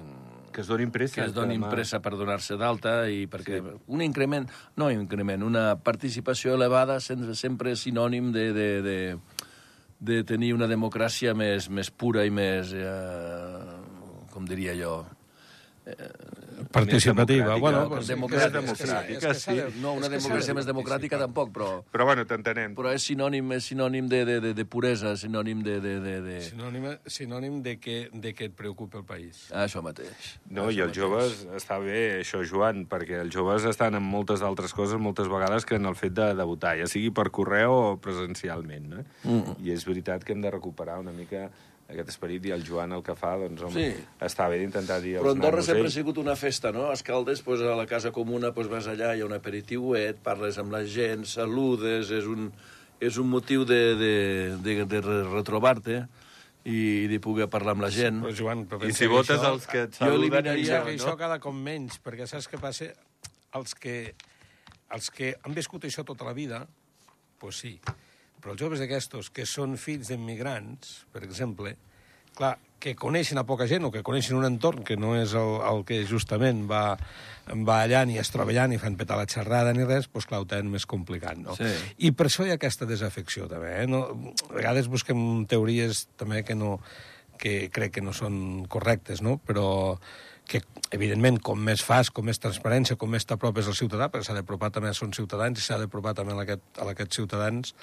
Que 0.52 0.60
es 0.60 0.66
donin 0.66 0.90
pressa. 0.90 1.14
que 1.22 1.26
es 1.28 1.32
donin 1.34 1.60
demà. 1.60 1.70
pressa 1.70 2.00
per 2.02 2.12
donar-se 2.16 2.56
d'alta 2.56 3.08
i 3.08 3.26
perquè 3.26 3.62
un 3.86 4.02
increment, 4.02 4.48
no 4.76 4.86
un 4.86 5.00
increment, 5.00 5.42
una 5.42 5.76
participació 5.80 6.54
elevada 6.54 7.00
sempre, 7.00 7.34
sempre 7.34 7.72
és 7.72 7.80
sinònim 7.86 8.32
de, 8.32 8.52
de, 8.52 8.68
de, 8.82 8.98
de 9.16 9.18
tenir 10.26 10.52
una 10.56 10.68
democràcia 10.70 11.34
més, 11.34 11.68
més 11.70 11.90
pura 11.90 12.24
i 12.26 12.30
més, 12.34 12.72
eh, 12.74 14.26
com 14.32 14.46
diria 14.48 14.74
jo, 14.78 14.96
Participativa. 16.72 17.56
Bueno, 17.56 17.82
no? 17.82 17.88
pues, 17.90 18.08
Democràtica, 18.08 18.58
és 18.58 18.72
que- 18.72 18.72
és 18.72 18.78
que- 18.78 19.12
és 19.12 19.20
que 19.20 19.28
democràtica, 19.28 19.28
de- 19.64 19.72
sí. 19.72 19.80
no 19.80 19.92
una 19.94 20.08
democràcia 20.08 20.46
de 20.46 20.54
més 20.54 20.66
democràtica 20.66 21.18
tampoc, 21.18 21.52
però, 21.52 21.84
Però 21.92 22.04
bueno, 22.04 22.24
t'entenem. 22.26 22.74
però 22.74 22.92
és 22.92 23.02
sinònim, 23.02 23.52
és 23.52 23.64
sinònim 23.70 24.08
de, 24.08 24.24
de, 24.24 24.40
de, 24.40 24.54
de 24.54 24.64
puresa, 24.64 25.14
sinònim 25.16 25.62
de... 25.62 25.80
de, 25.80 26.00
de, 26.00 26.20
de... 26.22 26.40
Sinònim, 26.42 26.88
sinònim 27.06 27.62
de 27.62 27.78
que, 27.78 28.08
de 28.12 28.32
que 28.34 28.44
et 28.46 28.54
preocupa 28.56 28.98
el 28.98 29.04
país. 29.04 29.48
Això 29.52 29.82
mateix. 29.82 30.38
No, 30.48 30.70
i 30.70 30.76
Això 30.76 30.84
els 30.88 30.96
joves, 30.96 31.46
està 31.54 31.78
bé 31.78 32.20
això, 32.22 32.42
Joan, 32.48 32.86
perquè 32.88 33.20
els 33.20 33.32
joves 33.34 33.64
estan 33.64 33.94
en 33.94 34.02
moltes 34.02 34.42
altres 34.42 34.72
coses 34.72 34.98
moltes 34.98 35.28
vegades 35.28 35.64
que 35.66 35.76
en 35.76 35.86
el 35.86 35.94
fet 35.94 36.12
de, 36.14 36.34
de 36.34 36.44
votar, 36.44 36.76
ja 36.78 36.86
sigui 36.86 37.10
per 37.10 37.30
correu 37.30 37.72
o 37.72 37.96
presencialment. 38.00 38.88
No? 38.88 39.04
Mm. 39.24 39.56
I 39.64 39.70
és 39.72 39.84
veritat 39.84 40.24
que 40.24 40.32
hem 40.32 40.40
de 40.42 40.50
recuperar 40.50 40.98
una 41.00 41.12
mica 41.12 41.50
aquest 41.92 42.08
esperit 42.14 42.44
i 42.48 42.52
el 42.56 42.64
Joan 42.66 42.92
el 42.96 43.02
que 43.06 43.14
fa, 43.14 43.34
doncs, 43.40 43.62
home, 43.62 43.72
Sí. 43.76 44.04
està 44.20 44.48
bé 44.50 44.58
d'intentar 44.58 45.00
dir 45.00 45.18
Però 45.20 45.30
Andorra 45.32 45.58
nanos, 45.60 45.66
sempre 45.66 45.84
ha 45.84 45.92
"Ei, 45.92 45.92
sigut 45.92 46.18
una 46.18 46.34
festa, 46.36 46.72
no? 46.72 46.88
A 46.90 46.94
Escaldes, 46.94 47.42
pues, 47.42 47.60
a 47.60 47.76
la 47.76 47.86
casa 47.86 48.10
comuna, 48.12 48.52
pues, 48.52 48.68
vas 48.68 48.86
allà, 48.88 49.14
hi 49.16 49.20
ha 49.22 49.26
un 49.26 49.32
aperitiuet, 49.36 50.18
parles 50.22 50.58
amb 50.58 50.72
la 50.72 50.84
gent, 50.84 51.24
saludes, 51.26 52.10
és 52.10 52.24
un, 52.26 52.50
és 53.00 53.16
un 53.18 53.28
motiu 53.28 53.64
de, 53.64 53.94
de, 53.96 54.56
de, 54.62 54.84
de 54.86 55.00
re- 55.00 55.22
retrobar-te 55.30 56.06
i 56.64 57.08
de 57.10 57.18
poder 57.18 57.48
parlar 57.50 57.72
amb 57.74 57.82
la 57.82 57.90
gent. 57.90 58.20
Però, 58.22 58.30
Joan, 58.38 58.66
però 58.70 58.86
I 58.86 58.92
si 58.92 59.04
que 59.04 59.08
votes 59.10 59.40
això, 59.40 59.52
els 59.54 59.66
que 59.66 59.80
et 59.82 59.90
Jo 59.90 60.04
saluden... 60.04 60.20
eliminaria 60.20 60.54
pensa 60.54 60.84
que 60.84 60.96
no? 60.96 61.02
això 61.02 61.16
cada 61.18 61.40
cop 61.42 61.54
menys, 61.54 61.98
perquè 62.02 62.26
saps 62.30 62.46
què 62.48 62.60
passa? 62.62 62.92
Els 63.58 63.74
que, 63.74 64.14
els 64.94 65.10
que 65.10 65.34
han 65.42 65.52
viscut 65.54 65.82
això 65.84 66.04
tota 66.06 66.24
la 66.24 66.32
vida, 66.32 66.66
pues 67.40 67.56
sí. 67.56 67.80
Però 68.42 68.56
els 68.56 68.60
joves 68.60 68.82
d'aquestos, 68.82 69.30
que 69.30 69.46
són 69.46 69.78
fills 69.78 70.10
d'immigrants, 70.10 71.02
per 71.14 71.22
exemple, 71.22 71.76
clar, 72.34 72.56
que 72.82 72.96
coneixen 72.98 73.38
a 73.38 73.44
poca 73.46 73.68
gent 73.70 73.86
o 73.86 73.92
que 73.94 74.02
coneixen 74.02 74.34
un 74.34 74.46
entorn 74.48 74.82
que 74.82 74.96
no 74.98 75.12
és 75.14 75.36
el, 75.38 75.52
el 75.68 75.84
que 75.86 76.00
justament 76.08 76.64
va, 76.66 76.96
va 77.68 77.76
allà 77.84 78.00
ni 78.08 78.18
es 78.18 78.32
troba 78.34 78.50
allà 78.50 78.64
ni 78.66 78.80
fan 78.82 78.98
petar 78.98 79.20
la 79.20 79.28
xerrada 79.30 79.70
ni 79.76 79.86
res, 79.86 80.08
doncs 80.10 80.26
clar, 80.26 80.42
ho 80.42 80.48
tenen 80.50 80.72
més 80.72 80.88
complicat, 80.90 81.38
no? 81.38 81.54
Sí. 81.54 81.70
I 82.02 82.10
per 82.18 82.26
això 82.26 82.42
hi 82.42 82.50
ha 82.50 82.58
aquesta 82.58 82.88
desafecció, 82.90 83.46
també, 83.52 83.70
eh? 83.84 83.86
No, 83.86 84.02
a 84.48 84.56
vegades 84.56 84.90
busquem 84.90 85.46
teories 85.46 86.08
també 86.18 86.42
que 86.42 86.58
no 86.58 86.80
que 87.42 87.70
crec 87.74 87.96
que 87.96 88.02
no 88.04 88.12
són 88.14 88.66
correctes, 88.70 89.22
no? 89.22 89.38
Però 89.42 89.98
que, 90.48 90.60
evidentment, 90.92 91.38
com 91.44 91.60
més 91.60 91.82
fas, 91.84 92.10
com 92.10 92.26
més 92.28 92.40
transparència, 92.42 92.96
com 93.00 93.10
més 93.12 93.24
t'apropes 93.28 93.68
al 93.70 93.76
ciutadà, 93.78 94.08
perquè 94.12 94.28
s'ha 94.28 94.36
d'apropar 94.36 94.72
també 94.74 94.90
als 94.90 95.02
ciutadans 95.16 95.58
i 95.58 95.64
s'ha 95.64 95.78
d'apropar 95.80 96.14
també 96.18 96.34
a 96.34 96.42
aquest, 96.44 96.64
a 96.78 96.88
aquests 96.92 97.20
ciutadans 97.20 97.74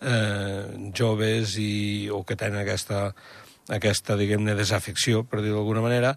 eh, 0.00 0.90
joves 0.94 1.56
i, 1.58 2.08
o 2.12 2.22
que 2.28 2.36
tenen 2.38 2.62
aquesta, 2.62 3.08
aquesta 3.72 4.16
diguem-ne, 4.20 4.54
desafecció, 4.58 5.24
per 5.24 5.42
dir-ho 5.42 5.60
d'alguna 5.60 5.84
manera, 5.84 6.14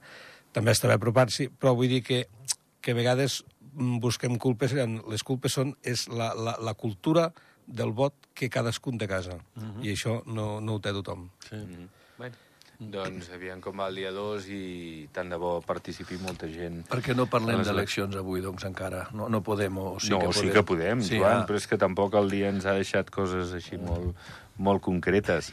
també 0.55 0.75
està 0.75 0.89
bé 0.91 0.99
apropar-s'hi, 0.99 1.49
però 1.59 1.75
vull 1.77 1.91
dir 1.91 2.03
que, 2.05 2.25
que 2.81 2.95
a 2.95 2.97
vegades 2.97 3.41
busquem 3.75 4.37
culpes, 4.39 4.71
i 4.71 4.85
les 5.11 5.25
culpes 5.27 5.57
són 5.57 5.75
és 5.83 6.07
la, 6.07 6.31
la, 6.37 6.55
la 6.63 6.73
cultura 6.79 7.29
del 7.65 7.91
vot 7.97 8.29
que 8.37 8.49
cadascun 8.51 9.01
a 9.01 9.09
casa, 9.09 9.39
i 9.81 9.91
això 9.91 10.21
no, 10.27 10.59
no 10.61 10.77
ho 10.77 10.81
té 10.83 10.93
tothom. 10.95 11.29
Sí. 11.49 11.57
Mhm. 11.57 11.87
Bueno, 12.15 12.44
doncs 12.79 13.29
aviam 13.33 13.61
com 13.63 13.79
va 13.79 13.87
el 13.91 13.99
dia 14.01 14.11
2 14.15 14.47
i 14.51 14.63
tant 15.15 15.29
de 15.31 15.37
bo 15.39 15.57
participi 15.65 16.17
molta 16.21 16.47
gent. 16.51 16.81
Per 16.89 17.01
què 17.05 17.15
no 17.15 17.25
parlem 17.31 17.61
Les 17.61 17.69
d'eleccions 17.69 18.15
avui, 18.19 18.41
doncs, 18.43 18.65
encara? 18.67 19.05
No, 19.15 19.29
no 19.31 19.41
podem, 19.45 19.77
o 19.77 19.95
sí 19.99 20.11
no, 20.11 20.19
que 20.19 20.31
podem? 20.31 20.41
sí 20.41 20.55
que 20.55 20.63
podem, 20.63 21.03
sí, 21.05 21.19
Joan, 21.19 21.43
ah. 21.43 21.45
però 21.47 21.61
és 21.61 21.67
que 21.71 21.79
tampoc 21.81 22.17
el 22.19 22.29
dia 22.33 22.49
ens 22.51 22.65
ha 22.67 22.75
deixat 22.75 23.11
coses 23.13 23.53
així 23.55 23.79
molt, 23.79 24.11
molt 24.57 24.83
concretes. 24.83 25.51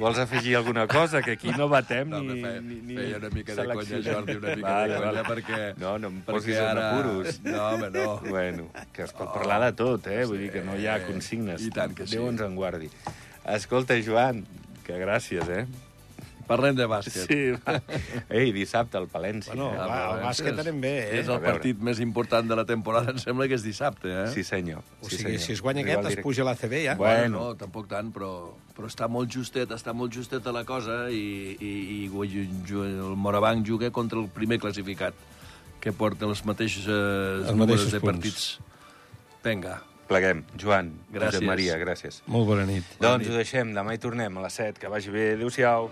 Vols 0.00 0.18
afegir 0.20 0.56
alguna 0.56 0.86
cosa? 0.88 1.22
Que 1.24 1.36
aquí 1.38 1.52
no 1.56 1.68
batem 1.72 2.08
No, 2.12 2.20
ni, 2.24 2.40
feia, 2.40 2.60
ni, 2.64 2.80
ni 2.84 2.96
feia 2.96 3.20
una 3.20 3.30
mica 3.32 3.54
de 3.56 3.68
conya. 3.68 4.00
Jordi, 4.08 4.36
una 4.40 4.56
mica 4.56 4.68
Vale, 4.68 4.92
de 4.92 4.98
conya, 4.98 5.12
vale. 5.12 5.22
perquè... 5.28 5.60
No, 5.80 5.94
no 5.98 6.10
em 6.12 6.18
perquè 6.26 6.38
posis 6.40 6.58
en 6.60 6.82
apuros. 6.82 7.40
No, 7.46 7.62
home, 7.68 7.92
no. 7.94 8.08
Bueno, 8.28 8.68
que 8.92 9.06
es 9.06 9.12
pot 9.16 9.32
parlar 9.32 9.60
de 9.66 9.72
tot, 9.78 10.08
eh? 10.08 10.24
Vull 10.28 10.44
dir 10.46 10.50
que 10.56 10.64
no 10.64 10.76
hi 10.76 10.88
ha 10.88 10.98
consignes. 11.06 11.64
I 11.64 11.72
tant 11.72 11.96
que 11.96 12.08
sí. 12.08 12.16
Déu 12.16 12.28
ens 12.32 12.44
en 12.44 12.56
guardi. 12.56 12.90
Escolta, 13.56 13.96
Joan, 14.04 14.44
que 14.86 15.00
gràcies, 15.00 15.48
eh? 15.48 15.64
Parlem 16.52 16.76
de 16.76 16.86
bàsquet. 16.90 17.24
Sí, 17.26 17.38
va. 17.56 17.78
Ei, 18.28 18.52
dissabte 18.54 18.98
al 19.00 19.08
Palència. 19.12 19.54
Bueno, 19.54 19.70
eh? 19.72 19.86
va, 19.88 19.98
el 20.12 20.24
bàsquet 20.26 20.60
anem 20.62 20.80
bé, 20.84 20.92
eh? 21.02 21.20
És 21.22 21.30
el 21.32 21.40
partit 21.44 21.82
més 21.84 22.02
important 22.04 22.48
de 22.48 22.58
la 22.58 22.64
temporada, 22.68 23.14
em 23.14 23.20
sembla 23.22 23.48
que 23.50 23.56
és 23.58 23.64
dissabte, 23.64 24.10
eh? 24.24 24.26
Sí, 24.34 24.44
senyor. 24.46 24.82
O 25.00 25.08
sí, 25.08 25.16
sigui, 25.16 25.36
senyor. 25.36 25.44
si 25.46 25.56
es 25.56 25.62
guanya 25.64 25.84
aquest, 25.86 26.10
es 26.12 26.24
puja 26.24 26.44
a 26.44 26.50
l'ACB, 26.50 26.78
ja. 26.86 26.96
Bueno. 27.00 27.38
No, 27.38 27.54
tampoc 27.60 27.88
tant, 27.90 28.10
però, 28.14 28.32
però 28.76 28.90
està 28.90 29.08
molt 29.12 29.32
justet, 29.32 29.72
està 29.72 29.94
molt 29.96 30.12
justet 30.14 30.46
a 30.46 30.54
la 30.54 30.64
cosa 30.68 31.06
i, 31.10 31.56
i, 31.56 31.72
i 32.04 32.82
el 32.82 33.16
Morabanc 33.16 33.64
juga 33.66 33.90
contra 33.94 34.20
el 34.20 34.28
primer 34.32 34.60
classificat, 34.62 35.16
que 35.82 35.94
porta 35.96 36.28
els 36.28 36.44
mateixos, 36.46 36.84
eh, 36.86 37.48
Els 37.48 37.56
mateixos 37.58 37.90
de 37.90 38.02
punts. 38.04 38.20
partits. 38.20 38.52
Vinga, 39.42 39.80
Pleguem. 40.12 40.44
Joan, 40.60 40.92
Gràcies. 41.08 41.38
Josep 41.38 41.48
Maria, 41.48 41.78
gràcies. 41.80 42.20
Molt 42.26 42.50
bona 42.50 42.66
nit. 42.68 42.84
Doncs 43.00 43.30
ho 43.30 43.38
deixem, 43.38 43.72
demà 43.76 43.96
hi 43.96 44.02
tornem 44.02 44.38
a 44.38 44.46
les 44.46 44.60
7. 44.60 44.80
Que 44.82 44.92
vagi 44.92 45.14
bé. 45.14 45.32
Adéu-siau. 45.38 45.90